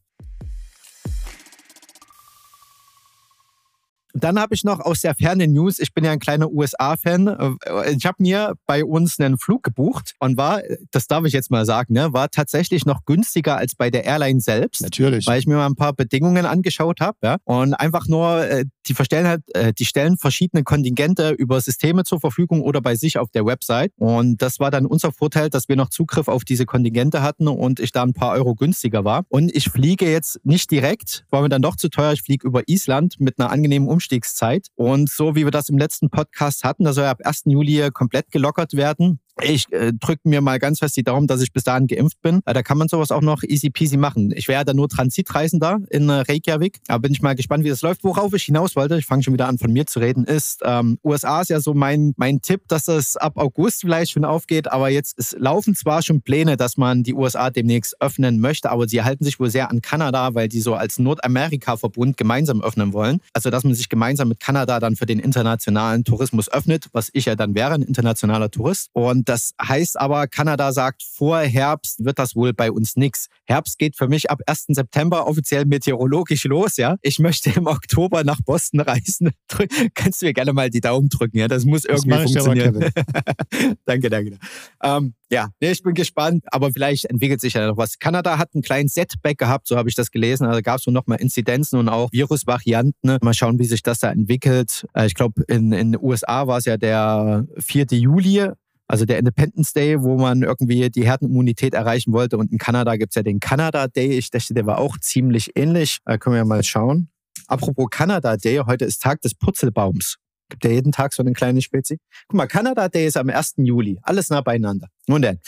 Dann 4.17 4.39
habe 4.39 4.55
ich 4.55 4.63
noch 4.63 4.79
aus 4.79 5.01
der 5.01 5.13
fernen 5.13 5.51
News, 5.51 5.79
ich 5.79 5.93
bin 5.93 6.05
ja 6.05 6.11
ein 6.11 6.19
kleiner 6.19 6.49
USA-Fan, 6.49 7.27
äh, 7.27 7.91
ich 7.91 8.05
habe 8.05 8.15
mir 8.19 8.53
bei 8.65 8.85
uns 8.85 9.19
einen 9.19 9.37
Flug 9.37 9.63
gebucht 9.63 10.15
und 10.19 10.37
war, 10.37 10.61
das 10.91 11.07
darf 11.07 11.25
ich 11.25 11.33
jetzt 11.33 11.51
mal 11.51 11.65
sagen, 11.65 11.93
ne, 11.93 12.13
war 12.13 12.29
tatsächlich 12.29 12.85
noch 12.85 13.03
günstiger 13.05 13.57
als 13.57 13.75
bei 13.75 13.89
der 13.89 14.05
Airline 14.05 14.39
selbst. 14.39 14.81
Natürlich. 14.81 15.27
Weil 15.27 15.39
ich 15.39 15.47
mir 15.47 15.55
mal 15.55 15.65
ein 15.65 15.75
paar 15.75 15.91
Bedingungen 15.93 16.45
angeschaut 16.45 17.01
habe, 17.01 17.17
ja, 17.23 17.37
und 17.43 17.73
einfach 17.73 18.07
nur, 18.07 18.47
äh, 18.47 18.65
die 18.87 18.93
verstellen 18.93 19.27
halt, 19.27 19.41
äh, 19.53 19.73
die 19.73 19.85
stellen 19.85 20.17
verschiedene 20.17 20.63
Kontingente 20.63 21.31
über 21.31 21.59
Systeme 21.59 22.03
zur 22.03 22.21
Verfügung 22.21 22.61
oder 22.61 22.81
bei 22.81 22.95
sich 22.95 23.17
auf 23.17 23.31
der 23.31 23.45
Website. 23.45 23.91
Und 23.97 24.41
das 24.41 24.59
war 24.59 24.71
dann 24.71 24.85
unser 24.85 25.11
Vorteil, 25.11 25.49
dass 25.49 25.67
wir 25.67 25.75
noch 25.75 25.89
Zugriff 25.89 26.27
auf 26.27 26.45
diese 26.45 26.65
Kontingente 26.65 27.21
hatten 27.21 27.47
und 27.47 27.79
ich 27.79 27.91
da 27.91 28.03
ein 28.03 28.13
paar 28.13 28.31
Euro 28.33 28.55
günstiger 28.55 29.03
war. 29.03 29.23
Und 29.29 29.53
ich 29.53 29.69
fliege 29.69 30.09
jetzt 30.09 30.39
nicht 30.43 30.71
direkt, 30.71 31.25
war 31.29 31.41
mir 31.41 31.49
dann 31.49 31.61
doch 31.61 31.75
zu 31.75 31.89
teuer. 31.89 32.13
Ich 32.13 32.21
fliege 32.21 32.47
über 32.47 32.63
Island 32.67 33.19
mit 33.19 33.39
einer 33.39 33.51
angenehmen 33.51 33.87
Umstiegszeit. 34.05 34.67
Und 34.75 35.09
so 35.09 35.35
wie 35.35 35.45
wir 35.45 35.51
das 35.51 35.69
im 35.69 35.77
letzten 35.77 36.09
Podcast 36.09 36.63
hatten, 36.63 36.83
da 36.83 36.93
soll 36.93 37.05
ab 37.05 37.21
1. 37.23 37.43
Juli 37.45 37.89
komplett 37.91 38.31
gelockert 38.31 38.73
werden. 38.73 39.19
Ich 39.41 39.71
äh, 39.73 39.91
drücke 39.91 40.21
mir 40.29 40.39
mal 40.39 40.59
ganz 40.59 40.79
fest 40.79 40.95
die 40.95 41.03
Daumen, 41.03 41.27
dass 41.27 41.41
ich 41.41 41.51
bis 41.51 41.63
dahin 41.63 41.87
geimpft 41.87 42.21
bin. 42.21 42.41
Äh, 42.45 42.53
da 42.53 42.63
kann 42.63 42.77
man 42.77 42.87
sowas 42.87 43.11
auch 43.11 43.21
noch 43.21 43.43
easy 43.43 43.69
peasy 43.69 43.97
machen. 43.97 44.31
Ich 44.33 44.47
wäre 44.47 44.61
ja 44.61 44.63
dann 44.63 44.77
nur 44.77 44.87
Transitreisender 44.87 45.79
in 45.89 46.07
äh, 46.07 46.13
Reykjavik. 46.13 46.79
Aber 46.87 47.01
bin 47.01 47.11
ich 47.11 47.21
mal 47.21 47.35
gespannt, 47.35 47.65
wie 47.65 47.69
das 47.69 47.81
läuft. 47.81 48.05
Worauf 48.05 48.33
ich 48.33 48.43
hinaus 48.43 48.77
wollte, 48.77 48.97
ich 48.97 49.05
fange 49.05 49.23
schon 49.23 49.33
wieder 49.33 49.47
an 49.47 49.57
von 49.57 49.73
mir 49.73 49.85
zu 49.85 49.99
reden, 49.99 50.23
ist, 50.23 50.61
ähm, 50.63 50.99
USA 51.03 51.41
ist 51.41 51.49
ja 51.49 51.59
so 51.59 51.73
mein, 51.73 52.13
mein 52.15 52.41
Tipp, 52.41 52.61
dass 52.69 52.87
es 52.87 53.17
ab 53.17 53.37
August 53.37 53.81
vielleicht 53.81 54.13
schon 54.13 54.23
aufgeht. 54.23 54.71
Aber 54.71 54.89
jetzt 54.89 55.19
es 55.19 55.35
laufen 55.37 55.75
zwar 55.75 56.01
schon 56.01 56.21
Pläne, 56.21 56.55
dass 56.55 56.77
man 56.77 57.03
die 57.03 57.13
USA 57.13 57.49
demnächst 57.49 58.01
öffnen 58.01 58.39
möchte, 58.39 58.71
aber 58.71 58.87
sie 58.87 59.03
halten 59.03 59.25
sich 59.25 59.39
wohl 59.39 59.49
sehr 59.49 59.69
an 59.69 59.81
Kanada, 59.81 60.33
weil 60.33 60.47
die 60.47 60.61
so 60.61 60.75
als 60.75 60.97
Nordamerika-Verbund 60.97 62.15
gemeinsam 62.15 62.61
öffnen 62.61 62.93
wollen. 62.93 63.19
Also, 63.33 63.49
dass 63.49 63.65
man 63.65 63.73
sich 63.73 63.89
gemeinsam 63.89 64.29
mit 64.29 64.39
Kanada 64.39 64.79
dann 64.79 64.95
für 64.95 65.05
den 65.05 65.19
internationalen 65.19 66.05
Tourismus 66.05 66.49
öffnet, 66.49 66.87
was 66.93 67.09
ich 67.11 67.25
ja 67.25 67.35
dann 67.35 67.53
wäre, 67.53 67.73
ein 67.73 67.81
internationaler 67.81 68.49
Tourist. 68.49 68.89
Und 68.93 69.24
das 69.29 69.53
heißt 69.61 69.99
aber, 69.99 70.27
Kanada 70.27 70.71
sagt, 70.71 71.03
vor 71.03 71.39
Herbst 71.39 72.03
wird 72.03 72.19
das 72.19 72.35
wohl 72.35 72.53
bei 72.53 72.71
uns 72.71 72.95
nichts. 72.95 73.27
Herbst 73.45 73.77
geht 73.77 73.95
für 73.95 74.07
mich 74.07 74.29
ab 74.29 74.41
1. 74.45 74.65
September 74.69 75.27
offiziell 75.27 75.65
meteorologisch 75.65 76.43
los, 76.45 76.77
ja. 76.77 76.97
Ich 77.01 77.19
möchte 77.19 77.49
im 77.51 77.67
Oktober 77.67 78.23
nach 78.23 78.41
Boston 78.41 78.79
reisen. 78.81 79.31
Kannst 79.93 80.21
du 80.21 80.27
mir 80.27 80.33
gerne 80.33 80.53
mal 80.53 80.69
die 80.69 80.81
Daumen 80.81 81.09
drücken, 81.09 81.37
ja. 81.37 81.47
Das 81.47 81.65
muss 81.65 81.85
irgendwie 81.85 82.09
dir 82.09 82.15
aber, 82.15 82.23
funktionieren. 82.23 82.91
danke, 83.85 84.09
danke. 84.09 84.37
Ähm, 84.83 85.13
ja, 85.31 85.49
ich 85.59 85.81
bin 85.81 85.95
gespannt, 85.95 86.43
aber 86.51 86.71
vielleicht 86.71 87.05
entwickelt 87.05 87.41
sich 87.41 87.53
ja 87.53 87.67
noch 87.67 87.77
was. 87.77 87.97
Kanada 87.99 88.37
hat 88.37 88.49
einen 88.53 88.61
kleinen 88.61 88.87
Setback 88.87 89.37
gehabt, 89.37 89.67
so 89.67 89.75
habe 89.75 89.89
ich 89.89 89.95
das 89.95 90.11
gelesen. 90.11 90.45
Also 90.45 90.61
gab 90.61 90.79
es 90.79 90.87
noch 90.87 91.07
mal 91.07 91.15
Inzidenzen 91.15 91.79
und 91.79 91.89
auch 91.89 92.11
Virusvarianten. 92.11 93.17
Mal 93.21 93.33
schauen, 93.33 93.57
wie 93.59 93.65
sich 93.65 93.81
das 93.81 93.99
da 93.99 94.11
entwickelt. 94.11 94.85
Äh, 94.93 95.07
Ich 95.07 95.15
glaube, 95.15 95.43
in, 95.47 95.71
in 95.71 95.93
den 95.93 96.01
USA 96.01 96.47
war 96.47 96.59
es 96.59 96.65
ja 96.65 96.77
der 96.77 97.45
4. 97.57 97.85
Juli, 97.91 98.49
also 98.87 99.05
der 99.05 99.17
Independence 99.17 99.73
Day, 99.73 100.01
wo 100.01 100.17
man 100.17 100.43
irgendwie 100.43 100.89
die 100.89 101.05
Herdenimmunität 101.05 101.73
erreichen 101.73 102.13
wollte. 102.13 102.37
Und 102.37 102.51
in 102.51 102.57
Kanada 102.57 102.95
gibt 102.95 103.11
es 103.11 103.15
ja 103.15 103.23
den 103.23 103.39
Canada 103.39 103.87
Day. 103.87 104.17
Ich 104.17 104.29
dachte, 104.29 104.53
der 104.53 104.65
war 104.65 104.77
auch 104.77 104.97
ziemlich 104.99 105.51
ähnlich. 105.55 105.99
Äh, 106.05 106.17
können 106.17 106.35
wir 106.35 106.45
mal 106.45 106.63
schauen. 106.63 107.09
Apropos 107.47 107.87
Canada 107.89 108.37
Day, 108.37 108.61
heute 108.65 108.85
ist 108.85 109.01
Tag 109.01 109.21
des 109.21 109.33
Purzelbaums. 109.35 110.17
Gibt 110.49 110.63
ja 110.65 110.71
jeden 110.71 110.91
Tag 110.91 111.13
so 111.13 111.23
eine 111.23 111.33
kleine 111.33 111.61
Spezi. 111.61 111.97
Guck 112.27 112.37
mal, 112.37 112.47
Canada 112.47 112.87
Day 112.87 113.07
ist 113.07 113.17
am 113.17 113.29
1. 113.29 113.55
Juli. 113.57 113.99
Alles 114.03 114.29
nah 114.29 114.41
beieinander. 114.41 114.87
Nun 115.07 115.21
denn, 115.21 115.39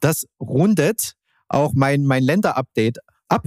das 0.00 0.26
rundet 0.40 1.14
auch 1.48 1.72
mein, 1.74 2.04
mein 2.04 2.22
Länder-Update 2.22 2.98
ab. 3.28 3.44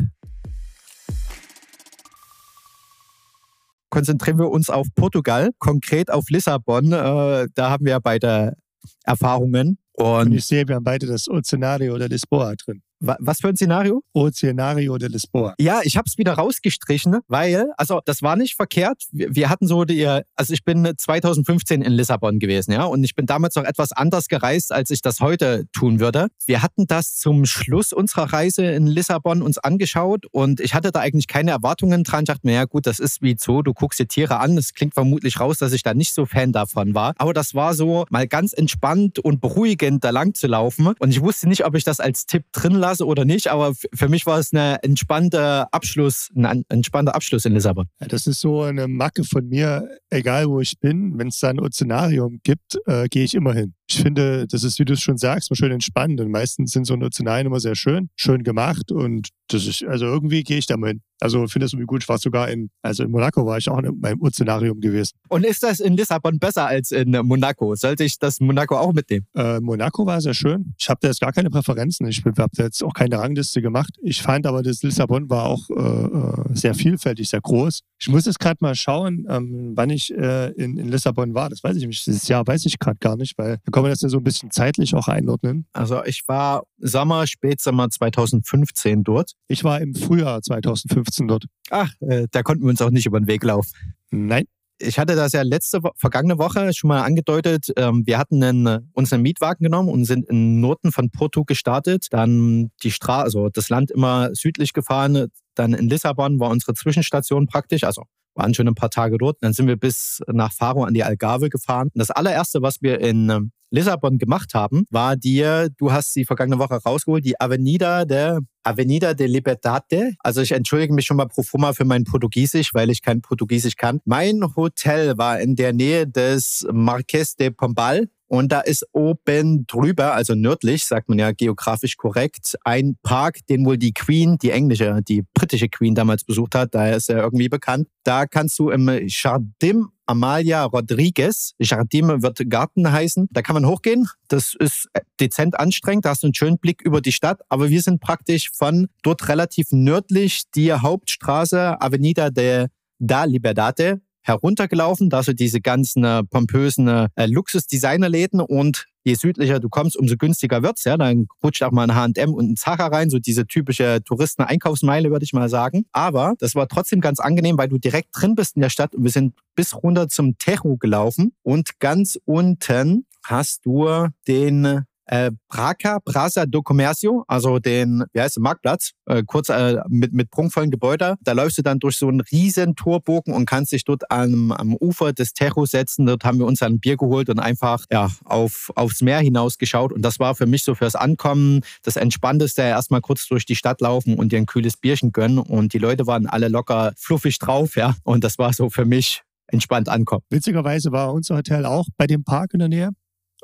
Konzentrieren 3.90 4.38
wir 4.38 4.50
uns 4.50 4.70
auf 4.70 4.88
Portugal, 4.96 5.52
konkret 5.58 6.12
auf 6.12 6.30
Lissabon. 6.30 6.92
Äh, 6.92 7.48
da 7.56 7.70
haben 7.70 7.86
wir 7.86 8.00
beide 8.00 8.56
Erfahrungen. 9.04 9.78
Und 9.94 10.06
Und 10.28 10.34
ich 10.34 10.46
sehe, 10.46 10.68
wir 10.68 10.76
haben 10.76 10.84
beide 10.84 11.08
das 11.08 11.30
Ozenario 11.30 11.94
oder 11.96 12.08
Lisboa 12.08 12.54
drin. 12.56 12.82
Was 13.00 13.40
für 13.42 13.50
ein 13.50 13.56
Szenario? 13.56 14.02
Oceanario 14.14 14.98
de 14.98 15.10
Lisboa. 15.10 15.54
Ja, 15.60 15.82
ich 15.84 15.98
habe 15.98 16.06
es 16.08 16.18
wieder 16.18 16.34
rausgestrichen, 16.34 17.20
weil, 17.28 17.72
also 17.78 18.02
das 18.06 18.22
war 18.22 18.36
nicht 18.36 18.56
verkehrt. 18.56 19.04
Wir, 19.12 19.36
wir, 19.36 19.50
hatten 19.50 19.68
so 19.68 19.86
die, 19.86 20.06
also 20.36 20.54
ich 20.54 20.64
bin 20.64 20.92
2015 20.98 21.82
in 21.82 21.92
Lissabon 21.92 22.40
gewesen, 22.40 22.72
ja, 22.72 22.86
und 22.86 23.04
ich 23.04 23.16
bin 23.16 23.26
damals 23.26 23.56
noch 23.56 23.64
etwas 23.64 23.92
anders 23.92 24.28
gereist, 24.28 24.72
als 24.72 24.90
ich 24.90 25.02
das 25.02 25.20
heute 25.20 25.66
tun 25.74 26.00
würde. 26.00 26.28
Wir 26.46 26.62
hatten 26.62 26.88
das 26.88 27.16
zum 27.16 27.46
Schluss 27.46 27.94
unserer 27.94 28.32
Reise 28.34 28.66
in 28.66 28.88
Lissabon 28.88 29.42
uns 29.42 29.58
angeschaut 29.58 30.26
und 30.32 30.60
ich 30.60 30.74
hatte 30.74 30.92
da 30.92 31.02
eigentlich 31.02 31.28
keine 31.28 31.52
Erwartungen 31.52 32.04
dran. 32.04 32.24
Ich 32.24 32.28
dachte 32.28 32.42
mir, 32.44 32.54
ja 32.54 32.66
gut, 32.66 32.88
das 32.88 33.00
ist 33.00 33.22
wie 33.22 33.36
so, 33.38 33.62
du 33.62 33.74
guckst 33.74 34.00
dir 34.00 34.08
Tiere 34.08 34.40
an. 34.40 34.58
Es 34.58 34.74
klingt 34.74 34.94
vermutlich 34.94 35.40
raus, 35.40 35.58
dass 35.58 35.74
ich 35.74 35.84
da 35.84 35.94
nicht 35.94 36.14
so 36.14 36.26
Fan 36.26 36.52
davon 36.52 36.96
war. 36.96 37.14
Aber 37.18 37.34
das 37.34 37.56
war 37.56 37.74
so 37.74 38.06
mal 38.10 38.28
ganz 38.28 38.54
entspannt 38.54 39.20
und 39.20 39.42
beruhigend 39.42 40.04
da 40.04 40.10
lang 40.12 40.34
zu 40.34 40.48
laufen. 40.48 40.94
Und 41.00 41.10
ich 41.10 41.22
wusste 41.22 41.48
nicht, 41.48 41.66
ob 41.66 41.76
ich 41.76 41.84
das 41.84 42.00
als 42.00 42.26
Tipp 42.26 42.46
drin 42.52 42.74
lasse 42.86 43.06
oder 43.06 43.26
nicht, 43.26 43.48
aber 43.48 43.74
für 43.94 44.10
mich 44.10 44.26
war 44.26 44.40
es 44.40 44.54
eine 44.54 44.82
entspannte 44.84 45.72
Abschluss, 45.74 46.30
ein 46.36 46.64
entspannter 46.70 47.16
Abschluss 47.16 47.46
in 47.46 47.54
Lissabon. 47.54 47.88
Ja, 48.00 48.08
das 48.08 48.28
ist 48.28 48.42
so 48.42 48.62
eine 48.62 48.88
Macke 48.88 49.24
von 49.24 49.48
mir, 49.48 49.88
egal 50.10 50.48
wo 50.48 50.60
ich 50.60 50.80
bin, 50.80 51.18
wenn 51.18 51.30
es 51.30 51.40
da 51.40 51.50
ein 51.50 51.60
Ozeanarium 51.60 52.40
gibt, 52.44 52.78
äh, 52.86 53.08
gehe 53.08 53.24
ich 53.24 53.34
immer 53.34 53.54
hin. 53.54 53.74
Ich 53.88 54.02
finde, 54.02 54.48
das 54.48 54.64
ist, 54.64 54.80
wie 54.80 54.86
du 54.86 54.94
es 54.94 55.02
schon 55.02 55.18
sagst, 55.18 55.50
mal 55.50 55.56
schön 55.56 55.72
entspannend. 55.72 56.20
Und 56.22 56.32
meistens 56.32 56.72
sind 56.72 56.86
so 56.86 56.96
Ozeanarien 56.96 57.48
immer 57.48 57.60
sehr 57.60 57.76
schön, 57.76 58.10
schön 58.16 58.44
gemacht 58.44 58.92
und 58.92 59.30
das 59.48 59.68
ist, 59.68 59.84
also 59.84 60.06
irgendwie 60.06 60.44
gehe 60.44 60.58
ich 60.58 60.66
da 60.66 60.78
mal 60.78 60.88
hin. 60.88 61.02
Also 61.20 61.48
finde 61.48 61.66
es 61.66 61.74
irgendwie 61.74 61.88
gut. 61.88 62.04
Ich 62.04 62.10
war 62.10 62.18
sogar 62.18 62.50
in, 62.50 62.70
also 62.82 63.04
in 63.04 63.12
Monaco 63.12 63.46
war 63.46 63.58
ich 63.58 63.70
auch 63.70 63.78
in 63.80 64.00
meinem 64.00 64.22
Ozeanarium 64.22 64.80
gewesen. 64.82 65.18
Und 65.30 65.46
ist 65.46 65.64
das 65.64 65.80
in 65.80 65.96
Lissabon 65.96 66.40
besser 66.40 66.68
als 66.68 66.92
in 66.92 67.12
Monaco? 67.12 67.76
Sollte 67.76 68.04
ich 68.04 68.20
das 68.20 68.40
Monaco 68.40 68.78
auch 68.78 68.94
mitnehmen? 68.94 69.26
Äh, 69.36 69.60
Monaco 69.60 70.06
war 70.06 70.20
sehr 70.22 70.34
schön. 70.34 70.74
Ich 70.78 70.90
habe 70.90 71.00
da 71.02 71.08
jetzt 71.08 71.22
gar 71.22 71.32
keine 71.32 71.50
Präferenzen. 71.50 72.08
Ich 72.08 72.24
habe 72.26 72.50
da 72.54 72.64
jetzt 72.64 72.84
auch 72.84 72.94
keine 72.94 73.18
Rangliste 73.20 73.62
gemacht. 73.62 73.96
Ich 74.02 74.22
fand 74.22 74.46
aber, 74.46 74.62
das 74.62 74.84
Lissabon 74.84 75.30
war 75.30 75.46
auch 75.46 75.70
äh, 75.70 75.74
äh 75.74 76.56
sehr 76.56 76.74
vielfältig, 76.74 77.30
sehr 77.30 77.42
groß. 77.42 77.82
Ich 78.00 78.10
muss 78.10 78.26
jetzt 78.26 78.40
gerade 78.40 78.58
mal 78.60 78.76
schauen, 78.76 79.26
ähm, 79.30 79.74
wann 79.76 79.90
ich 79.90 80.14
äh, 80.14 80.52
in, 80.52 80.78
in 80.78 80.90
Lissabon 80.90 81.34
war. 81.34 81.50
Das 81.50 81.64
weiß 81.64 81.78
ich 81.78 81.88
nicht. 81.88 82.06
Dieses 82.06 82.28
Jahr 82.28 82.46
weiß 82.46 82.66
ich 82.66 82.80
gerade 82.80 82.98
gar 83.00 83.16
nicht, 83.16 83.38
weil 83.38 83.58
da 83.66 83.72
kann 83.72 83.84
man 83.84 83.92
das 83.92 84.02
ja 84.02 84.10
so 84.10 84.18
ein 84.18 84.24
bisschen 84.24 84.52
zeitlich 84.52 84.96
auch 84.96 85.08
einordnen. 85.08 85.66
Also 85.74 86.04
ich 86.04 86.28
war 86.28 86.64
Sommer, 86.78 87.26
Spätsommer 87.28 87.90
2015 87.90 89.04
dort. 89.04 89.32
Ich 89.48 89.64
war 89.64 89.82
im 89.82 89.96
Frühjahr 89.96 90.42
2015 90.42 91.05
dort. 91.28 91.46
Ach, 91.70 91.92
äh, 92.02 92.28
da 92.32 92.44
konnten 92.44 92.64
wir 92.64 92.70
uns 92.70 92.82
auch 92.82 92.90
nicht 92.90 93.06
über 93.06 93.20
den 93.20 93.28
Weg 93.28 93.44
laufen. 93.44 93.72
Nein. 94.12 94.46
Ich 94.78 95.00
hatte 95.00 95.16
das 95.16 95.32
ja 95.32 95.42
letzte, 95.42 95.80
vergangene 95.96 96.38
Woche 96.38 96.74
schon 96.74 96.90
mal 96.90 97.02
angedeutet. 97.02 97.72
Ähm, 97.78 98.04
wir 98.06 98.18
hatten 98.18 98.44
einen, 98.44 98.92
uns 98.92 99.14
einen 99.14 99.24
Mietwagen 99.24 99.64
genommen 99.64 99.88
und 99.88 100.04
sind 100.04 100.28
im 100.28 100.60
Norden 100.60 100.92
von 100.92 101.12
Porto 101.12 101.46
gestartet. 101.46 102.08
Dann 102.10 102.72
die 102.84 102.92
Straße, 102.92 103.24
also 103.24 103.50
das 103.50 103.70
Land 103.70 103.90
immer 103.90 104.32
südlich 104.34 104.74
gefahren. 104.74 105.28
Dann 105.54 105.74
in 105.74 105.88
Lissabon 105.88 106.42
war 106.42 106.50
unsere 106.50 106.74
Zwischenstation 106.74 107.48
praktisch. 107.48 107.86
Also 107.86 108.04
waren 108.36 108.54
schon 108.54 108.68
ein 108.68 108.76
paar 108.76 108.90
Tage 108.90 109.18
dort. 109.18 109.38
Dann 109.42 109.54
sind 109.54 109.68
wir 109.68 109.78
bis 109.78 110.22
nach 110.28 110.54
Faro 110.54 110.84
an 110.84 110.94
die 110.94 111.04
Algarve 111.04 111.50
gefahren. 111.50 111.90
Und 111.94 112.00
das 112.00 112.12
allererste, 112.12 112.62
was 112.62 112.82
wir 112.82 113.00
in 113.00 113.30
ähm, 113.30 113.52
Lissabon 113.72 114.18
gemacht 114.18 114.54
haben, 114.54 114.86
war 114.90 115.16
dir, 115.16 115.70
du 115.78 115.92
hast 115.92 116.14
sie 116.14 116.26
vergangene 116.26 116.60
Woche 116.60 116.76
rausgeholt, 116.76 117.26
die 117.26 117.40
Avenida 117.40 118.06
de 118.06 118.40
Avenida 118.64 119.14
de 119.14 119.28
Libertate. 119.28 120.14
Also 120.20 120.42
ich 120.42 120.52
entschuldige 120.52 120.94
mich 120.94 121.06
schon 121.06 121.18
mal 121.18 121.28
pro 121.28 121.44
forma 121.44 121.74
für 121.74 121.86
mein 121.86 122.04
Portugiesisch, 122.04 122.74
weil 122.74 122.90
ich 122.90 123.02
kein 123.02 123.22
Portugiesisch 123.22 123.76
kann. 123.76 124.00
Mein 124.06 124.56
Hotel 124.56 125.18
war 125.18 125.40
in 125.40 125.56
der 125.56 125.74
Nähe 125.74 126.08
des 126.08 126.66
Marques 126.72 127.36
de 127.36 127.52
Pombal. 127.52 128.08
Und 128.28 128.52
da 128.52 128.62
ist 128.62 128.86
oben 128.92 129.68
drüber, 129.68 130.14
also 130.14 130.34
nördlich, 130.34 130.86
sagt 130.86 131.10
man 131.10 131.20
ja 131.20 131.32
geografisch 131.32 131.96
korrekt, 131.98 132.56
ein 132.64 132.96
Park, 133.04 133.46
den 133.48 133.66
wohl 133.66 133.78
die 133.78 133.94
Queen, 133.94 134.38
die 134.40 134.52
englische, 134.52 135.02
die 135.08 135.24
britische 135.34 135.70
Queen 135.70 135.94
damals 135.94 136.24
besucht 136.24 136.56
hat. 136.56 136.74
Daher 136.74 136.98
ist 136.98 137.10
er 137.10 137.18
irgendwie 137.22 137.50
bekannt. 137.50 137.88
Da 138.04 138.26
kannst 138.26 138.58
du 138.58 138.70
im 138.70 138.90
Jardim 139.08 139.90
Amalia 140.08 140.64
Rodriguez. 140.64 141.54
Jardim 141.60 142.22
wird 142.22 142.50
Garten 142.50 142.92
heißen. 142.92 143.28
Da 143.32 143.42
kann 143.42 143.56
man 143.56 143.66
hochgehen. 143.66 144.08
Das 144.28 144.56
ist 144.58 144.88
dezent 145.20 145.60
anstrengend. 145.60 146.06
Da 146.06 146.10
hast 146.12 146.24
du 146.24 146.28
einen 146.28 146.36
schönen 146.36 146.58
Blick 146.58 146.82
über 146.82 147.02
die 147.02 147.12
Stadt. 147.12 147.42
Aber 147.50 147.70
wir 147.70 147.82
sind 147.82 148.02
praktisch 148.02 148.52
von 148.52 148.88
dort 149.04 149.28
relativ 149.28 149.68
nördlich 149.72 150.44
die 150.54 150.74
Hauptstraße 150.74 151.82
Avenida 151.82 152.30
de 152.30 152.68
da 153.00 153.26
Liberdade 153.26 154.02
heruntergelaufen, 154.26 155.10
da 155.10 155.24
so 155.24 155.34
diese 155.34 155.62
ganzen 155.62 156.04
äh, 156.04 156.24
pompösen 156.24 156.88
äh, 156.88 157.26
Luxus-Designerläden 157.28 158.42
und 158.42 158.88
je 159.04 159.14
südlicher 159.14 159.60
du 159.60 159.70
kommst, 159.70 159.96
umso 159.96 160.18
günstiger 160.18 160.64
wird's. 160.64 160.84
Ja, 160.84 160.98
dann 160.98 161.28
rutscht 161.44 161.64
auch 161.64 161.72
mal 161.72 161.90
ein 161.90 161.96
H&M 161.96 162.34
und 162.34 162.52
ein 162.52 162.56
Zara 162.58 162.88
rein, 162.88 163.10
so 163.10 163.20
diese 163.20 163.46
typische 163.46 164.02
Touristen-Einkaufsmeile, 164.04 165.12
würde 165.12 165.24
ich 165.24 165.34
mal 165.34 165.48
sagen. 165.48 165.86
Aber 165.92 166.34
das 166.40 166.56
war 166.56 166.68
trotzdem 166.68 167.02
ganz 167.02 167.20
angenehm, 167.20 167.58
weil 167.58 167.70
du 167.70 167.78
direkt 167.78 168.10
drin 168.14 168.36
bist 168.36 168.56
in 168.56 168.62
der 168.62 168.70
Stadt 168.70 168.96
und 168.96 169.04
wir 169.04 169.12
sind 169.12 169.36
bis 169.56 169.76
runter 169.76 170.10
zum 170.10 170.38
Tejo 170.38 170.78
gelaufen 170.78 171.34
und 171.44 171.80
ganz 171.80 172.20
unten 172.26 173.06
hast 173.24 173.66
du 173.66 174.08
den 174.28 174.86
äh, 175.08 175.32
Braca, 175.50 176.00
Praça 176.00 176.46
do 176.46 176.62
Comércio, 176.62 177.24
also 177.28 177.60
den, 177.60 178.04
wie 178.14 178.22
heißt 178.22 178.38
der, 178.38 178.44
Marktplatz, 178.44 178.92
äh, 179.06 179.24
kurz 179.26 179.50
äh, 179.50 179.82
mit, 179.88 180.14
mit 180.14 180.32
prunkvollen 180.32 180.72
Gebäude. 180.72 181.16
Da 181.22 181.34
läufst 181.34 181.58
du 181.58 181.62
dann 181.62 181.80
durch 181.80 181.98
so 181.98 182.08
einen 182.08 182.22
riesen 182.22 182.76
Torbogen 182.76 183.34
und 183.34 183.46
kannst 183.46 183.72
dich 183.72 183.84
dort 183.84 184.10
am, 184.12 184.52
am 184.52 184.76
Ufer 184.76 185.14
des 185.14 185.34
Tejo 185.34 185.66
setzen. 185.66 186.06
Dort 186.06 186.24
haben 186.24 186.40
wir 186.40 186.46
uns 186.46 186.62
ein 186.62 186.80
Bier 186.80 186.98
geholt 186.98 187.30
und 187.30 187.40
einfach 187.40 187.86
ja, 187.92 188.10
auf, 188.24 188.72
aufs 188.76 189.02
Meer 189.02 189.20
hinaus 189.20 189.58
geschaut. 189.58 189.94
Und 189.94 190.02
das 190.02 190.20
war 190.20 190.36
für 190.36 190.46
mich 190.46 190.64
so 190.64 190.76
fürs 190.76 190.96
Ankommen 190.96 191.62
das 191.84 191.96
Entspannteste, 191.96 192.62
erstmal 192.62 193.02
kurz 193.02 193.28
durch 193.28 193.46
die 193.46 193.56
Stadt 193.56 193.82
laufen 193.82 194.16
und 194.16 194.32
dir 194.32 194.38
ein 194.38 194.46
kühles 194.46 194.78
Bierchen 194.78 195.12
gönnen. 195.12 195.40
Und 195.40 195.74
die 195.74 195.80
Leute 195.80 196.08
waren 196.08 196.28
alle 196.28 196.48
locker 196.48 196.94
fluffig 196.98 197.40
drauf, 197.40 197.76
ja. 197.76 197.96
Und 198.04 198.24
das 198.24 198.38
war 198.38 198.54
so 198.54 198.70
für 198.70 198.86
mich 198.86 199.22
entspannt 199.48 199.90
ankommen. 199.90 200.24
Witzigerweise 200.30 200.92
war 200.92 201.14
unser 201.14 201.38
Hotel 201.38 201.66
auch 201.66 201.86
bei 201.98 202.08
dem 202.08 202.24
Park 202.24 202.54
in 202.54 202.60
der 202.60 202.70
Nähe. 202.70 202.90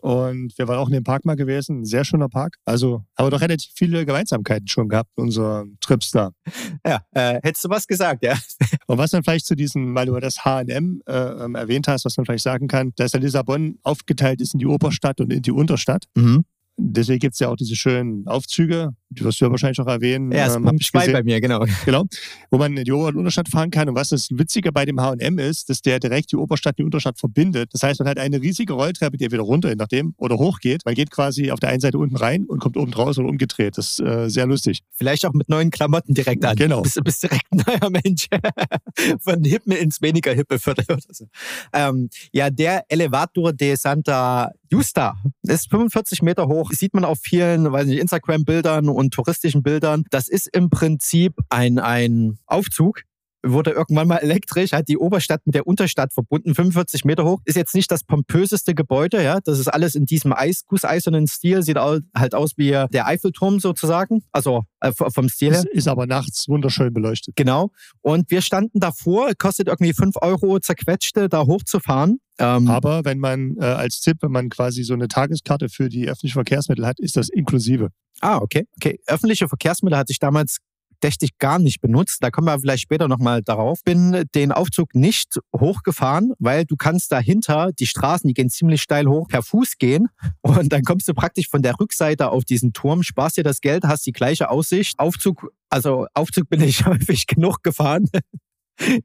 Und 0.01 0.57
wir 0.57 0.67
waren 0.67 0.79
auch 0.79 0.87
in 0.87 0.93
dem 0.93 1.03
Park 1.03 1.25
mal 1.25 1.35
gewesen, 1.35 1.81
ein 1.81 1.85
sehr 1.85 2.03
schöner 2.03 2.27
Park. 2.27 2.57
Also 2.65 3.03
haben 3.17 3.27
wir 3.27 3.29
doch 3.29 3.41
relativ 3.41 3.71
viele 3.75 4.05
Gemeinsamkeiten 4.05 4.67
schon 4.67 4.89
gehabt, 4.89 5.11
unsere 5.15 5.65
Trips 5.79 6.11
da. 6.11 6.31
Ja, 6.85 7.01
äh, 7.11 7.39
hättest 7.43 7.65
du 7.65 7.69
was 7.69 7.85
gesagt, 7.85 8.23
ja. 8.23 8.35
Und 8.87 8.97
was 8.97 9.11
man 9.11 9.23
vielleicht 9.23 9.45
zu 9.45 9.55
diesem, 9.55 9.93
weil 9.93 10.07
du 10.07 10.19
das 10.19 10.43
H&M 10.43 11.01
äh, 11.05 11.13
ähm, 11.13 11.55
erwähnt 11.55 11.87
hast, 11.87 12.05
was 12.05 12.17
man 12.17 12.25
vielleicht 12.25 12.43
sagen 12.43 12.67
kann, 12.67 12.91
dass 12.95 13.11
der 13.11 13.21
Lissabon 13.21 13.77
aufgeteilt 13.83 14.41
ist 14.41 14.53
in 14.53 14.59
die 14.59 14.65
Oberstadt 14.65 15.21
und 15.21 15.31
in 15.31 15.41
die 15.41 15.51
Unterstadt. 15.51 16.05
Mhm. 16.15 16.45
Deswegen 16.77 17.19
gibt 17.19 17.33
es 17.33 17.39
ja 17.39 17.49
auch 17.49 17.55
diese 17.55 17.75
schönen 17.75 18.27
Aufzüge, 18.27 18.95
die 19.11 19.23
wirst 19.23 19.41
du 19.41 19.45
ja 19.45 19.51
wahrscheinlich 19.51 19.79
auch 19.79 19.87
erwähnen. 19.87 20.31
Ja, 20.31 20.47
es 20.47 20.55
ähm, 20.55 20.63
Punkt 20.63 20.83
2 20.83 21.11
bei 21.11 21.23
mir, 21.23 21.41
genau. 21.41 21.65
Genau, 21.85 22.05
wo 22.49 22.57
man 22.57 22.75
in 22.77 22.85
die 22.85 22.91
Ober- 22.91 23.07
und 23.09 23.17
Unterstadt 23.17 23.49
fahren 23.49 23.71
kann. 23.71 23.89
Und 23.89 23.95
was 23.95 24.09
das 24.09 24.29
Witzige 24.31 24.71
bei 24.71 24.85
dem 24.85 24.99
H&M 25.01 25.37
ist, 25.39 25.69
dass 25.69 25.81
der 25.81 25.99
direkt 25.99 26.31
die 26.31 26.37
Oberstadt 26.37 26.73
und 26.73 26.79
die 26.79 26.83
Unterstadt 26.83 27.19
verbindet. 27.19 27.73
Das 27.73 27.83
heißt, 27.83 27.99
man 27.99 28.07
hat 28.07 28.17
eine 28.17 28.41
riesige 28.41 28.73
Rolltreppe, 28.73 29.17
die 29.17 29.31
wieder 29.31 29.43
runter, 29.43 29.69
je 29.69 29.75
nachdem, 29.75 30.13
oder 30.17 30.37
hochgeht. 30.37 30.85
Man 30.85 30.95
geht 30.95 31.11
quasi 31.11 31.51
auf 31.51 31.59
der 31.59 31.69
einen 31.69 31.81
Seite 31.81 31.97
unten 31.97 32.15
rein 32.15 32.45
und 32.45 32.59
kommt 32.59 32.77
oben 32.77 32.93
raus 32.93 33.17
und 33.17 33.25
umgedreht. 33.25 33.77
Das 33.77 33.91
ist 33.91 33.99
äh, 33.99 34.29
sehr 34.29 34.45
lustig. 34.45 34.81
Vielleicht 34.91 35.25
auch 35.25 35.33
mit 35.33 35.49
neuen 35.49 35.71
Klamotten 35.71 36.13
direkt 36.13 36.45
an. 36.45 36.55
Genau. 36.55 36.81
Bist, 36.81 37.03
bist 37.03 37.23
direkt 37.23 37.45
ein 37.51 37.63
neuer 37.65 37.89
Mensch. 37.89 38.27
Von 39.19 39.43
Hippen 39.43 39.73
ins 39.73 40.01
weniger 40.01 40.33
hippe 40.33 40.59
Viertel 40.59 40.85
oder 40.89 41.01
so. 41.09 41.27
Ähm, 41.73 42.09
ja, 42.31 42.49
der 42.49 42.85
Elevator 42.89 43.53
de 43.53 43.75
Santa 43.75 44.51
Justa 44.71 45.17
ist 45.43 45.69
45 45.69 46.21
Meter 46.21 46.47
hoch. 46.47 46.71
Sieht 46.71 46.93
man 46.93 47.03
auf 47.03 47.19
vielen, 47.21 47.69
weiß 47.69 47.87
nicht, 47.87 47.99
Instagram-Bildern 47.99 48.87
und 49.01 49.13
touristischen 49.13 49.63
Bildern. 49.63 50.05
Das 50.09 50.27
ist 50.29 50.47
im 50.55 50.69
Prinzip 50.69 51.33
ein, 51.49 51.79
ein 51.79 52.37
Aufzug, 52.45 53.03
wurde 53.43 53.71
irgendwann 53.71 54.07
mal 54.07 54.17
elektrisch, 54.17 54.71
hat 54.71 54.87
die 54.87 54.97
Oberstadt 54.97 55.41
mit 55.45 55.55
der 55.55 55.67
Unterstadt 55.67 56.13
verbunden, 56.13 56.53
45 56.55 57.05
Meter 57.05 57.25
hoch. 57.25 57.39
Ist 57.45 57.55
jetzt 57.55 57.75
nicht 57.75 57.91
das 57.91 58.03
pompöseste 58.03 58.75
Gebäude, 58.75 59.23
ja. 59.23 59.39
Das 59.43 59.59
ist 59.59 59.67
alles 59.67 59.95
in 59.95 60.05
diesem 60.05 60.33
Eis, 60.33 60.65
gusseisernen 60.67 61.27
Stil, 61.27 61.63
sieht 61.63 61.77
halt 61.77 62.35
aus 62.35 62.51
wie 62.57 62.69
der 62.69 63.07
Eiffelturm 63.07 63.59
sozusagen. 63.59 64.23
Also 64.31 64.63
äh, 64.79 64.91
vom 64.91 65.29
Stil 65.29 65.53
her. 65.53 65.63
Ist 65.71 65.87
aber 65.87 66.07
nachts 66.07 66.47
wunderschön 66.47 66.93
beleuchtet. 66.93 67.35
Genau. 67.35 67.71
Und 68.01 68.29
wir 68.31 68.41
standen 68.41 68.79
davor, 68.79 69.31
kostet 69.37 69.67
irgendwie 69.67 69.93
5 69.93 70.15
Euro 70.21 70.59
zerquetschte, 70.59 71.29
da 71.29 71.45
hochzufahren. 71.45 72.19
Ähm, 72.39 72.67
aber 72.69 73.05
wenn 73.05 73.19
man 73.19 73.57
äh, 73.59 73.65
als 73.65 73.99
Tipp, 73.99 74.17
wenn 74.21 74.31
man 74.31 74.49
quasi 74.49 74.83
so 74.83 74.93
eine 74.93 75.07
Tageskarte 75.07 75.69
für 75.69 75.89
die 75.89 76.09
öffentlichen 76.09 76.33
Verkehrsmittel 76.33 76.85
hat, 76.85 76.99
ist 76.99 77.17
das 77.17 77.29
inklusive. 77.29 77.89
Ah, 78.21 78.37
okay. 78.37 78.67
Okay. 78.77 78.99
Öffentliche 79.07 79.47
Verkehrsmittel 79.47 79.97
hatte 79.97 80.11
ich 80.11 80.19
damals 80.19 80.57
verdächtig 81.01 81.39
gar 81.39 81.57
nicht 81.57 81.81
benutzt. 81.81 82.23
Da 82.23 82.29
kommen 82.29 82.47
wir 82.47 82.59
vielleicht 82.59 82.83
später 82.83 83.07
nochmal 83.07 83.41
darauf. 83.41 83.83
Bin 83.83 84.23
den 84.35 84.51
Aufzug 84.51 84.93
nicht 84.93 85.39
hochgefahren, 85.55 86.33
weil 86.37 86.65
du 86.65 86.75
kannst 86.75 87.11
dahinter, 87.11 87.71
die 87.79 87.87
Straßen, 87.87 88.27
die 88.27 88.35
gehen 88.35 88.49
ziemlich 88.49 88.83
steil 88.83 89.07
hoch, 89.07 89.27
per 89.27 89.41
Fuß 89.41 89.77
gehen. 89.79 90.09
Und 90.41 90.71
dann 90.71 90.83
kommst 90.83 91.07
du 91.07 91.13
praktisch 91.13 91.49
von 91.49 91.63
der 91.63 91.79
Rückseite 91.79 92.29
auf 92.29 92.45
diesen 92.45 92.71
Turm, 92.73 93.01
sparst 93.01 93.37
dir 93.37 93.43
das 93.43 93.61
Geld, 93.61 93.83
hast 93.83 94.05
die 94.05 94.11
gleiche 94.11 94.49
Aussicht. 94.51 94.99
Aufzug, 94.99 95.51
also 95.69 96.05
Aufzug 96.13 96.49
bin 96.49 96.61
ich 96.61 96.85
häufig 96.85 97.25
genug 97.25 97.63
gefahren. 97.63 98.07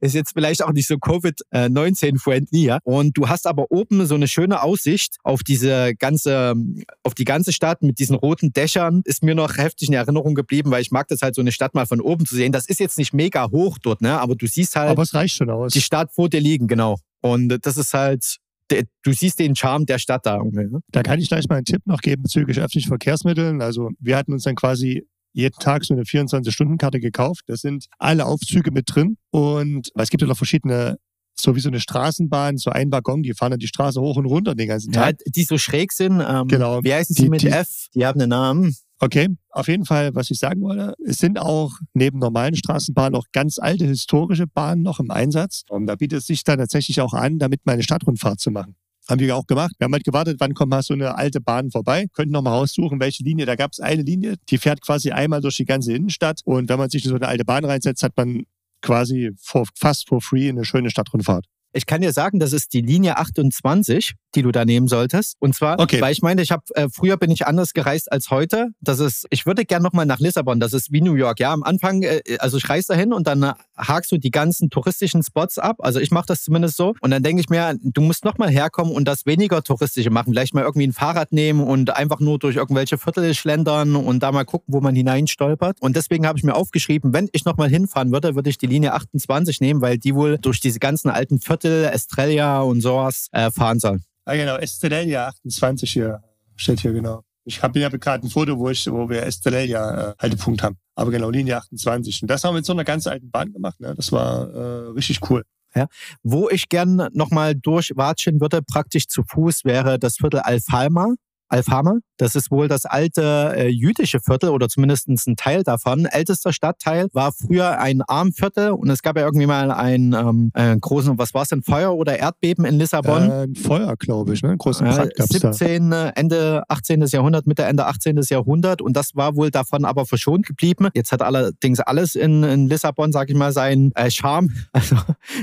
Ist 0.00 0.14
jetzt 0.14 0.32
vielleicht 0.32 0.62
auch 0.62 0.72
nicht 0.72 0.86
so 0.86 0.96
Covid-19-friendly, 0.98 2.64
ja. 2.64 2.78
Und 2.84 3.16
du 3.16 3.28
hast 3.28 3.46
aber 3.46 3.70
oben 3.70 4.06
so 4.06 4.14
eine 4.14 4.28
schöne 4.28 4.62
Aussicht 4.62 5.16
auf 5.22 5.42
diese 5.42 5.94
ganze, 5.94 6.54
auf 7.02 7.14
die 7.14 7.24
ganze 7.24 7.52
Stadt 7.52 7.82
mit 7.82 7.98
diesen 7.98 8.16
roten 8.16 8.52
Dächern. 8.52 9.02
Ist 9.04 9.22
mir 9.22 9.34
noch 9.34 9.56
heftig 9.56 9.88
in 9.88 9.94
Erinnerung 9.94 10.34
geblieben, 10.34 10.70
weil 10.70 10.82
ich 10.82 10.90
mag 10.90 11.08
das 11.08 11.22
halt 11.22 11.34
so 11.34 11.40
eine 11.40 11.52
Stadt 11.52 11.74
mal 11.74 11.86
von 11.86 12.00
oben 12.00 12.26
zu 12.26 12.34
sehen. 12.34 12.52
Das 12.52 12.66
ist 12.66 12.80
jetzt 12.80 12.98
nicht 12.98 13.12
mega 13.12 13.50
hoch 13.50 13.78
dort, 13.78 14.00
ne? 14.00 14.20
Aber 14.20 14.34
du 14.36 14.46
siehst 14.46 14.76
halt. 14.76 14.90
Aber 14.90 15.02
es 15.02 15.14
reicht 15.14 15.36
schon 15.36 15.50
aus. 15.50 15.72
Die 15.72 15.80
Stadt 15.80 16.12
vor 16.12 16.28
dir 16.28 16.40
liegen, 16.40 16.66
genau. 16.66 16.98
Und 17.20 17.58
das 17.62 17.76
ist 17.76 17.92
halt, 17.94 18.36
du 18.68 19.12
siehst 19.12 19.38
den 19.38 19.56
Charme 19.56 19.86
der 19.86 19.98
Stadt 19.98 20.26
da. 20.26 20.42
Ne? 20.42 20.80
Da 20.90 21.02
kann 21.02 21.18
ich 21.18 21.28
gleich 21.28 21.48
mal 21.48 21.56
einen 21.56 21.64
Tipp 21.64 21.82
noch 21.86 22.00
geben 22.00 22.22
bezüglich 22.22 22.58
öffentlichen 22.58 22.88
Verkehrsmitteln. 22.88 23.60
Also 23.62 23.90
wir 23.98 24.16
hatten 24.16 24.32
uns 24.32 24.44
dann 24.44 24.54
quasi 24.54 25.06
jeden 25.36 25.58
Tag 25.58 25.84
so 25.84 25.94
eine 25.94 26.04
24-Stunden-Karte 26.04 26.98
gekauft. 26.98 27.42
Da 27.46 27.56
sind 27.56 27.86
alle 27.98 28.26
Aufzüge 28.26 28.70
mit 28.70 28.84
drin. 28.92 29.18
Und 29.30 29.90
es 29.94 30.10
gibt 30.10 30.22
ja 30.22 30.28
noch 30.28 30.36
verschiedene 30.36 30.96
so 31.38 31.54
wie 31.54 31.60
so 31.60 31.68
eine 31.68 31.80
Straßenbahn, 31.80 32.56
so 32.56 32.70
ein 32.70 32.90
Waggon, 32.90 33.22
die 33.22 33.34
fahren 33.34 33.50
dann 33.50 33.60
die 33.60 33.66
Straße 33.66 34.00
hoch 34.00 34.16
und 34.16 34.24
runter 34.24 34.54
den 34.54 34.68
ganzen 34.68 34.90
Tag. 34.92 35.16
Ja, 35.20 35.32
die 35.34 35.42
so 35.42 35.58
schräg 35.58 35.92
sind. 35.92 36.24
Ähm, 36.26 36.48
genau. 36.48 36.82
Wie 36.82 36.94
heißen 36.94 37.14
sie 37.14 37.24
die, 37.24 37.28
mit 37.28 37.42
die, 37.42 37.48
F? 37.48 37.88
Die 37.94 38.06
haben 38.06 38.18
einen 38.18 38.30
Namen. 38.30 38.74
Okay, 38.98 39.28
auf 39.50 39.68
jeden 39.68 39.84
Fall, 39.84 40.14
was 40.14 40.30
ich 40.30 40.38
sagen 40.38 40.62
wollte, 40.62 40.94
es 41.06 41.18
sind 41.18 41.38
auch 41.38 41.72
neben 41.92 42.18
normalen 42.18 42.56
Straßenbahnen 42.56 43.14
auch 43.14 43.26
ganz 43.32 43.58
alte 43.58 43.84
historische 43.84 44.46
Bahnen 44.46 44.80
noch 44.80 44.98
im 44.98 45.10
Einsatz. 45.10 45.64
Und 45.68 45.86
da 45.86 45.96
bietet 45.96 46.20
es 46.20 46.26
sich 46.26 46.42
dann 46.44 46.58
tatsächlich 46.58 47.02
auch 47.02 47.12
an, 47.12 47.38
damit 47.38 47.66
mal 47.66 47.74
eine 47.74 47.82
Stadtrundfahrt 47.82 48.40
zu 48.40 48.50
machen. 48.50 48.74
Haben 49.08 49.20
wir 49.20 49.36
auch 49.36 49.46
gemacht. 49.46 49.72
Wir 49.78 49.84
haben 49.84 49.92
halt 49.92 50.04
gewartet, 50.04 50.36
wann 50.40 50.54
kommt 50.54 50.70
mal 50.70 50.82
so 50.82 50.94
eine 50.94 51.16
alte 51.16 51.40
Bahn 51.40 51.70
vorbei. 51.70 52.06
Könnten 52.12 52.32
noch 52.32 52.42
mal 52.42 52.50
raussuchen, 52.50 52.98
welche 52.98 53.22
Linie. 53.22 53.46
Da 53.46 53.54
gab 53.54 53.72
es 53.72 53.80
eine 53.80 54.02
Linie, 54.02 54.34
die 54.48 54.58
fährt 54.58 54.80
quasi 54.80 55.12
einmal 55.12 55.40
durch 55.40 55.56
die 55.56 55.64
ganze 55.64 55.92
Innenstadt. 55.92 56.40
Und 56.44 56.68
wenn 56.68 56.78
man 56.78 56.90
sich 56.90 57.04
in 57.04 57.10
so 57.10 57.16
eine 57.16 57.28
alte 57.28 57.44
Bahn 57.44 57.64
reinsetzt, 57.64 58.02
hat 58.02 58.16
man 58.16 58.44
quasi 58.82 59.30
for, 59.38 59.64
fast 59.74 60.08
for 60.08 60.20
free 60.20 60.48
eine 60.48 60.64
schöne 60.64 60.90
Stadtrundfahrt. 60.90 61.46
Ich 61.72 61.86
kann 61.86 62.00
dir 62.00 62.12
sagen, 62.12 62.38
das 62.38 62.52
ist 62.52 62.72
die 62.72 62.80
Linie 62.80 63.18
28, 63.18 64.14
die 64.34 64.42
du 64.42 64.52
da 64.52 64.64
nehmen 64.64 64.88
solltest. 64.88 65.36
Und 65.40 65.54
zwar, 65.54 65.78
okay. 65.78 66.00
weil 66.00 66.12
ich 66.12 66.22
meine, 66.22 66.42
ich 66.42 66.50
habe 66.50 66.62
äh, 66.74 66.88
früher 66.92 67.16
bin 67.16 67.30
ich 67.30 67.46
anders 67.46 67.72
gereist 67.72 68.10
als 68.10 68.30
heute. 68.30 68.68
Das 68.80 68.98
ist, 68.98 69.26
ich 69.30 69.46
würde 69.46 69.64
gerne 69.64 69.82
nochmal 69.82 70.06
nach 70.06 70.18
Lissabon. 70.18 70.60
Das 70.60 70.72
ist 70.72 70.92
wie 70.92 71.00
New 71.00 71.14
York. 71.14 71.38
Ja, 71.40 71.52
am 71.52 71.62
Anfang, 71.62 72.02
äh, 72.02 72.22
also 72.38 72.56
ich 72.56 72.68
reise 72.68 72.88
dahin 72.88 73.12
und 73.12 73.26
dann 73.26 73.42
äh, 73.42 73.52
hakst 73.76 74.10
du 74.10 74.16
die 74.16 74.30
ganzen 74.30 74.70
touristischen 74.70 75.22
Spots 75.22 75.58
ab. 75.58 75.76
Also 75.80 76.00
ich 76.00 76.10
mache 76.10 76.26
das 76.26 76.42
zumindest 76.42 76.76
so. 76.76 76.94
Und 77.00 77.10
dann 77.10 77.22
denke 77.22 77.40
ich 77.40 77.48
mir, 77.48 77.76
du 77.82 78.00
musst 78.00 78.24
nochmal 78.24 78.50
herkommen 78.50 78.94
und 78.94 79.06
das 79.06 79.26
weniger 79.26 79.62
touristische 79.62 80.10
machen. 80.10 80.32
Vielleicht 80.32 80.54
mal 80.54 80.64
irgendwie 80.64 80.86
ein 80.86 80.92
Fahrrad 80.92 81.32
nehmen 81.32 81.60
und 81.60 81.94
einfach 81.94 82.20
nur 82.20 82.38
durch 82.38 82.56
irgendwelche 82.56 82.96
Viertel 82.98 83.34
schlendern 83.34 83.96
und 83.96 84.22
da 84.22 84.32
mal 84.32 84.44
gucken, 84.44 84.72
wo 84.72 84.80
man 84.80 84.94
hineinstolpert. 84.94 85.78
Und 85.80 85.96
deswegen 85.96 86.26
habe 86.26 86.38
ich 86.38 86.44
mir 86.44 86.54
aufgeschrieben, 86.54 87.12
wenn 87.12 87.28
ich 87.32 87.44
nochmal 87.44 87.68
hinfahren 87.68 88.12
würde, 88.12 88.34
würde 88.34 88.50
ich 88.50 88.58
die 88.58 88.66
Linie 88.66 88.94
28 88.94 89.60
nehmen, 89.60 89.80
weil 89.80 89.98
die 89.98 90.14
wohl 90.14 90.38
durch 90.38 90.60
diese 90.60 90.78
ganzen 90.78 91.10
alten 91.10 91.40
Viertel 91.40 91.55
Viertel, 91.56 91.84
Estrella 91.84 92.60
und 92.60 92.80
sowas 92.80 93.28
äh, 93.32 93.50
fahren 93.50 93.80
soll. 93.80 94.00
Ah, 94.24 94.34
genau, 94.34 94.56
Estrella 94.56 95.28
28 95.28 95.90
hier 95.90 96.22
steht 96.56 96.80
hier 96.80 96.92
genau. 96.92 97.22
Ich 97.44 97.62
habe 97.62 97.78
ja 97.78 97.88
gerade 97.88 98.26
ein 98.26 98.30
Foto, 98.30 98.58
wo, 98.58 98.68
ich, 98.70 98.90
wo 98.90 99.08
wir 99.08 99.22
Estrella 99.22 100.10
äh, 100.10 100.14
Haltepunkt 100.18 100.62
haben. 100.62 100.76
Aber 100.96 101.10
genau, 101.10 101.30
Linie 101.30 101.56
28. 101.56 102.22
Und 102.22 102.28
das 102.28 102.42
haben 102.42 102.54
wir 102.54 102.58
mit 102.58 102.66
so 102.66 102.72
einer 102.72 102.84
ganz 102.84 103.06
alten 103.06 103.30
Bahn 103.30 103.52
gemacht. 103.52 103.78
Ne? 103.80 103.94
Das 103.96 104.10
war 104.10 104.50
äh, 104.50 104.88
richtig 104.90 105.20
cool. 105.30 105.44
Ja. 105.74 105.86
Wo 106.22 106.48
ich 106.50 106.68
gern 106.68 107.08
nochmal 107.12 107.54
durchwatschen 107.54 108.40
würde, 108.40 108.62
praktisch 108.62 109.06
zu 109.06 109.22
Fuß, 109.22 109.64
wäre 109.64 109.98
das 109.98 110.16
Viertel 110.16 110.40
Alfalma. 110.40 111.14
Alfama. 111.48 111.98
Das 112.18 112.34
ist 112.34 112.50
wohl 112.50 112.66
das 112.66 112.86
alte 112.86 113.52
äh, 113.56 113.68
jüdische 113.68 114.20
Viertel 114.20 114.50
oder 114.50 114.68
zumindest 114.68 115.08
ein 115.08 115.36
Teil 115.36 115.62
davon. 115.62 116.06
Ältester 116.06 116.52
Stadtteil 116.52 117.08
war 117.12 117.32
früher 117.32 117.78
ein 117.78 118.02
Armviertel 118.02 118.70
und 118.70 118.88
es 118.88 119.02
gab 119.02 119.16
ja 119.16 119.24
irgendwie 119.24 119.46
mal 119.46 119.70
einen 119.70 120.14
ähm, 120.14 120.50
äh, 120.54 120.76
großen, 120.76 121.18
was 121.18 121.34
war 121.34 121.42
es 121.42 121.48
denn, 121.48 121.62
Feuer 121.62 121.94
oder 121.94 122.18
Erdbeben 122.18 122.64
in 122.64 122.78
Lissabon? 122.78 123.30
Äh, 123.30 123.48
Feuer, 123.60 123.96
glaube 123.96 124.32
ich, 124.32 124.42
ne? 124.42 124.50
Einen 124.50 124.58
großen 124.58 124.86
Brand 124.86 125.12
äh, 125.18 125.22
17, 125.22 125.90
da. 125.90 126.08
Ende 126.10 126.62
18. 126.68 127.02
Jahrhundert, 127.06 127.46
Mitte, 127.46 127.64
Ende 127.64 127.86
18. 127.86 128.18
Jahrhundert 128.28 128.80
und 128.80 128.96
das 128.96 129.14
war 129.14 129.36
wohl 129.36 129.50
davon 129.50 129.84
aber 129.84 130.06
verschont 130.06 130.46
geblieben. 130.46 130.88
Jetzt 130.94 131.12
hat 131.12 131.20
allerdings 131.20 131.80
alles 131.80 132.14
in, 132.14 132.42
in 132.44 132.68
Lissabon, 132.68 133.12
sage 133.12 133.32
ich 133.32 133.38
mal, 133.38 133.52
seinen 133.52 133.92
äh, 133.94 134.10
Charme. 134.10 134.50
Also 134.76 134.96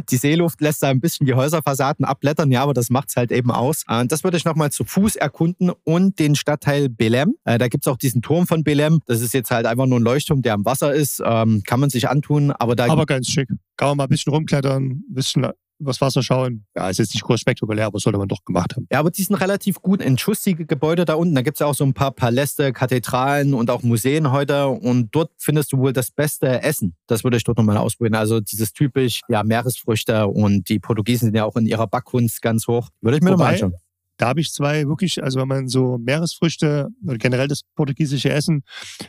die 0.10 0.18
Seeluft 0.18 0.62
lässt 0.62 0.84
da 0.84 0.90
ein 0.90 1.00
bisschen 1.00 1.26
die 1.26 1.34
Häuserfassaden 1.34 2.06
abblättern, 2.06 2.52
ja, 2.52 2.62
aber 2.62 2.74
das 2.74 2.90
macht 2.90 3.10
es 3.10 3.16
halt 3.16 3.32
eben 3.32 3.50
aus. 3.52 3.84
Äh, 3.88 4.06
das 4.06 4.24
würde 4.24 4.38
ich 4.38 4.46
nochmal 4.46 4.72
zu 4.72 4.84
Fuß 4.84 5.16
erkunden 5.16 5.72
und 5.84 5.93
den 6.00 6.36
Stadtteil 6.36 6.90
Belem. 6.90 7.36
Äh, 7.44 7.58
da 7.58 7.68
gibt 7.68 7.86
es 7.86 7.92
auch 7.92 7.98
diesen 7.98 8.22
Turm 8.22 8.48
von 8.48 8.64
Belem. 8.64 9.00
Das 9.06 9.22
ist 9.22 9.34
jetzt 9.34 9.52
halt 9.52 9.66
einfach 9.66 9.86
nur 9.86 10.00
ein 10.00 10.04
Leuchtturm, 10.04 10.42
der 10.42 10.54
am 10.54 10.66
Wasser 10.66 10.94
ist. 10.94 11.22
Ähm, 11.26 11.64
kann 11.66 11.80
man 11.80 11.90
sich 11.90 12.10
antun, 12.10 12.52
aber 12.52 12.76
da. 12.76 12.86
Aber 12.86 13.06
ganz 13.06 13.28
schick. 13.28 13.50
Kann 13.78 13.90
man 13.90 13.98
mal 13.98 14.04
ein 14.04 14.10
bisschen 14.10 14.34
rumklettern, 14.34 14.84
ein 14.84 15.04
bisschen 15.10 15.48
übers 15.80 16.02
Wasser 16.02 16.24
schauen. 16.24 16.66
Ja, 16.76 16.90
ist 16.90 16.98
jetzt 16.98 17.14
nicht 17.14 17.24
groß 17.24 17.40
spektakulär, 17.40 17.86
aber 17.86 18.00
sollte 18.00 18.18
man 18.18 18.28
doch 18.28 18.44
gemacht 18.46 18.76
haben. 18.76 18.88
Ja, 18.92 19.00
aber 19.00 19.12
die 19.12 19.24
sind 19.24 19.36
relativ 19.36 19.82
gut 19.82 20.02
in 20.02 20.18
Schuss, 20.18 20.42
die 20.42 20.56
Gebäude 20.56 21.06
da 21.06 21.16
unten. 21.16 21.36
Da 21.36 21.42
gibt 21.42 21.58
es 21.58 21.60
ja 21.60 21.68
auch 21.68 21.76
so 21.76 21.84
ein 21.84 21.94
paar 21.94 22.12
Paläste, 22.12 22.74
Kathedralen 22.74 23.54
und 23.54 23.70
auch 23.70 23.84
Museen 23.84 24.32
heute. 24.32 24.67
Und 24.67 25.13
dort 25.13 25.32
findest 25.38 25.74
du 25.74 25.78
wohl 25.78 25.94
das 25.94 26.12
beste 26.12 26.63
Essen. 26.63 26.96
Das 27.08 27.24
würde 27.24 27.38
ich 27.38 27.44
dort 27.44 27.58
nochmal 27.58 27.78
ausprobieren. 27.78 28.15
Also 28.15 28.39
dieses 28.39 28.74
typisch, 28.74 29.22
ja, 29.28 29.44
Meeresfrüchte 29.44 30.28
und 30.28 30.70
die 30.70 30.80
Portugiesen 30.80 31.28
sind 31.28 31.36
ja 31.36 31.46
auch 31.46 31.56
in 31.56 31.65
ihrer 31.65 31.88
Backkunst 31.88 32.41
ganz 32.41 32.67
hoch. 32.67 32.89
Würde 33.02 33.17
ich 33.17 33.24
mir 33.24 33.32
nochmal 33.32 33.54
anschauen. 33.54 33.74
Da 34.17 34.28
habe 34.28 34.41
ich 34.41 34.52
zwei 34.52 34.88
wirklich, 34.88 35.23
also 35.23 35.39
wenn 35.39 35.47
man 35.47 35.67
so 35.67 35.97
Meeresfrüchte 35.97 36.89
oder 37.06 37.17
generell 37.17 37.47
das 37.47 37.62
portugiesische 37.76 38.30
Essen, 38.30 38.63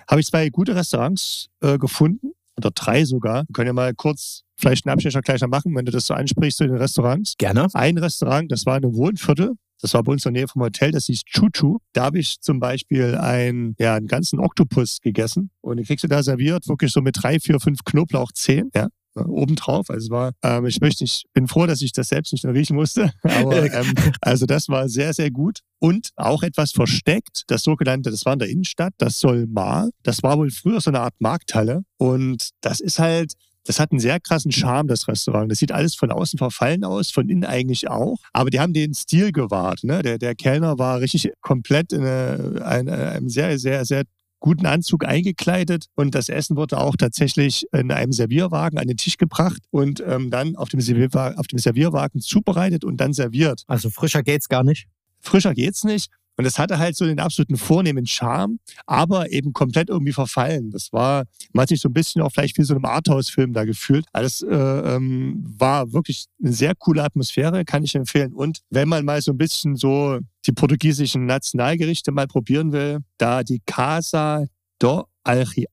habe 0.08 0.20
ich 0.20 0.26
zwei 0.26 0.48
gute 0.48 0.74
Restaurants 0.74 1.48
äh, 1.60 1.78
gefunden 1.78 2.32
oder 2.56 2.70
drei 2.70 3.04
sogar. 3.04 3.44
Wir 3.48 3.52
können 3.52 3.66
ja 3.68 3.72
mal 3.72 3.94
kurz 3.94 4.42
vielleicht 4.56 4.86
einen 4.86 4.94
Abstecher 4.94 5.20
gleich 5.20 5.40
noch 5.40 5.48
machen, 5.48 5.74
wenn 5.74 5.84
du 5.84 5.92
das 5.92 6.06
so 6.06 6.14
ansprichst 6.14 6.58
zu 6.58 6.66
den 6.66 6.76
Restaurants. 6.76 7.34
Gerne. 7.38 7.66
Ein 7.74 7.98
Restaurant, 7.98 8.50
das 8.50 8.66
war 8.66 8.76
in 8.76 8.84
einem 8.84 8.94
Wohnviertel. 8.94 9.54
Das 9.80 9.92
war 9.92 10.02
bei 10.02 10.12
uns 10.12 10.24
in 10.24 10.32
der 10.32 10.42
Nähe 10.42 10.48
vom 10.48 10.62
Hotel, 10.62 10.92
das 10.92 11.06
hieß 11.06 11.24
Chuchu. 11.24 11.78
Da 11.92 12.04
habe 12.04 12.18
ich 12.18 12.40
zum 12.40 12.58
Beispiel 12.58 13.16
ein, 13.16 13.74
ja, 13.78 13.94
einen 13.94 14.06
ganzen 14.06 14.38
Oktopus 14.38 15.00
gegessen. 15.02 15.50
Und 15.60 15.76
den 15.76 15.84
kriegst 15.84 16.04
du 16.04 16.08
da 16.08 16.22
serviert, 16.22 16.68
wirklich 16.68 16.92
so 16.92 17.02
mit 17.02 17.22
drei, 17.22 17.38
vier, 17.38 17.60
fünf 17.60 17.80
Knoblauchzehen. 17.84 18.70
Ja, 18.74 18.88
obendrauf. 19.14 19.90
Also 19.90 20.10
war, 20.10 20.32
ähm, 20.42 20.66
ich 20.66 20.80
möchte 20.80 21.04
nicht, 21.04 21.24
bin 21.32 21.48
froh, 21.48 21.66
dass 21.66 21.82
ich 21.82 21.92
das 21.92 22.08
selbst 22.08 22.32
nicht 22.32 22.44
riechen 22.44 22.76
musste. 22.76 23.12
Aber 23.22 23.72
ähm, 23.72 23.94
also 24.20 24.46
das 24.46 24.68
war 24.68 24.88
sehr, 24.88 25.12
sehr 25.14 25.30
gut. 25.30 25.60
Und 25.78 26.10
auch 26.16 26.42
etwas 26.42 26.72
versteckt, 26.72 27.42
das 27.48 27.62
sogenannte, 27.62 28.10
das 28.10 28.24
war 28.24 28.32
in 28.32 28.38
der 28.38 28.48
Innenstadt, 28.48 28.94
das 28.98 29.18
Solmar. 29.18 29.90
Das 30.02 30.22
war 30.22 30.38
wohl 30.38 30.50
früher 30.50 30.80
so 30.80 30.90
eine 30.90 31.00
Art 31.00 31.14
Markthalle. 31.18 31.84
Und 31.98 32.50
das 32.60 32.80
ist 32.80 32.98
halt, 32.98 33.34
das 33.64 33.80
hat 33.80 33.92
einen 33.92 34.00
sehr 34.00 34.20
krassen 34.20 34.52
Charme, 34.52 34.88
das 34.88 35.08
Restaurant. 35.08 35.50
Das 35.50 35.58
sieht 35.58 35.72
alles 35.72 35.94
von 35.94 36.10
außen 36.10 36.38
verfallen 36.38 36.84
aus, 36.84 37.10
von 37.10 37.28
innen 37.28 37.44
eigentlich 37.44 37.88
auch. 37.88 38.18
Aber 38.32 38.50
die 38.50 38.60
haben 38.60 38.74
den 38.74 38.94
Stil 38.94 39.32
gewahrt. 39.32 39.84
Ne? 39.84 40.02
Der, 40.02 40.18
der 40.18 40.34
Kellner 40.34 40.78
war 40.78 41.00
richtig 41.00 41.32
komplett 41.40 41.92
in 41.92 42.04
eine, 42.04 43.10
einem 43.10 43.28
sehr, 43.28 43.58
sehr, 43.58 43.84
sehr 43.84 44.04
guten 44.44 44.66
Anzug 44.66 45.06
eingekleidet 45.06 45.86
und 45.94 46.14
das 46.14 46.28
Essen 46.28 46.58
wurde 46.58 46.76
auch 46.76 46.96
tatsächlich 46.96 47.66
in 47.72 47.90
einem 47.90 48.12
Servierwagen 48.12 48.78
an 48.78 48.86
den 48.86 48.98
Tisch 48.98 49.16
gebracht 49.16 49.62
und 49.70 50.04
ähm, 50.06 50.28
dann 50.30 50.54
auf 50.56 50.68
dem, 50.68 50.82
Servierwagen, 50.82 51.38
auf 51.38 51.46
dem 51.46 51.58
Servierwagen 51.58 52.20
zubereitet 52.20 52.84
und 52.84 52.98
dann 52.98 53.14
serviert. 53.14 53.62
Also 53.68 53.88
frischer 53.88 54.22
geht's 54.22 54.50
gar 54.50 54.62
nicht? 54.62 54.86
Frischer 55.20 55.54
geht's 55.54 55.82
nicht. 55.82 56.10
Und 56.36 56.44
es 56.44 56.58
hatte 56.58 56.78
halt 56.78 56.96
so 56.96 57.04
den 57.04 57.20
absoluten 57.20 57.56
vornehmen 57.56 58.06
Charme, 58.06 58.58
aber 58.86 59.30
eben 59.30 59.52
komplett 59.52 59.88
irgendwie 59.88 60.12
verfallen. 60.12 60.70
Das 60.70 60.92
war, 60.92 61.24
man 61.52 61.62
hat 61.62 61.68
sich 61.68 61.80
so 61.80 61.88
ein 61.88 61.92
bisschen 61.92 62.22
auch 62.22 62.30
vielleicht 62.30 62.58
wie 62.58 62.64
so 62.64 62.74
einem 62.74 62.84
Arthouse-Film 62.84 63.52
da 63.52 63.64
gefühlt. 63.64 64.06
Alles 64.12 64.42
äh, 64.42 64.54
ähm, 64.54 65.44
war 65.58 65.92
wirklich 65.92 66.26
eine 66.42 66.52
sehr 66.52 66.74
coole 66.74 67.04
Atmosphäre, 67.04 67.64
kann 67.64 67.84
ich 67.84 67.94
empfehlen. 67.94 68.32
Und 68.32 68.60
wenn 68.70 68.88
man 68.88 69.04
mal 69.04 69.22
so 69.22 69.32
ein 69.32 69.38
bisschen 69.38 69.76
so 69.76 70.18
die 70.46 70.52
portugiesischen 70.52 71.26
Nationalgerichte 71.26 72.10
mal 72.12 72.26
probieren 72.26 72.72
will, 72.72 72.98
da 73.18 73.42
die 73.42 73.62
Casa 73.64 74.46
do 74.78 75.06
Alri, 75.22 75.66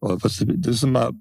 oh, 0.00 0.16
was, 0.20 0.44
das 0.46 0.76
ist 0.76 0.82
immer 0.82 1.12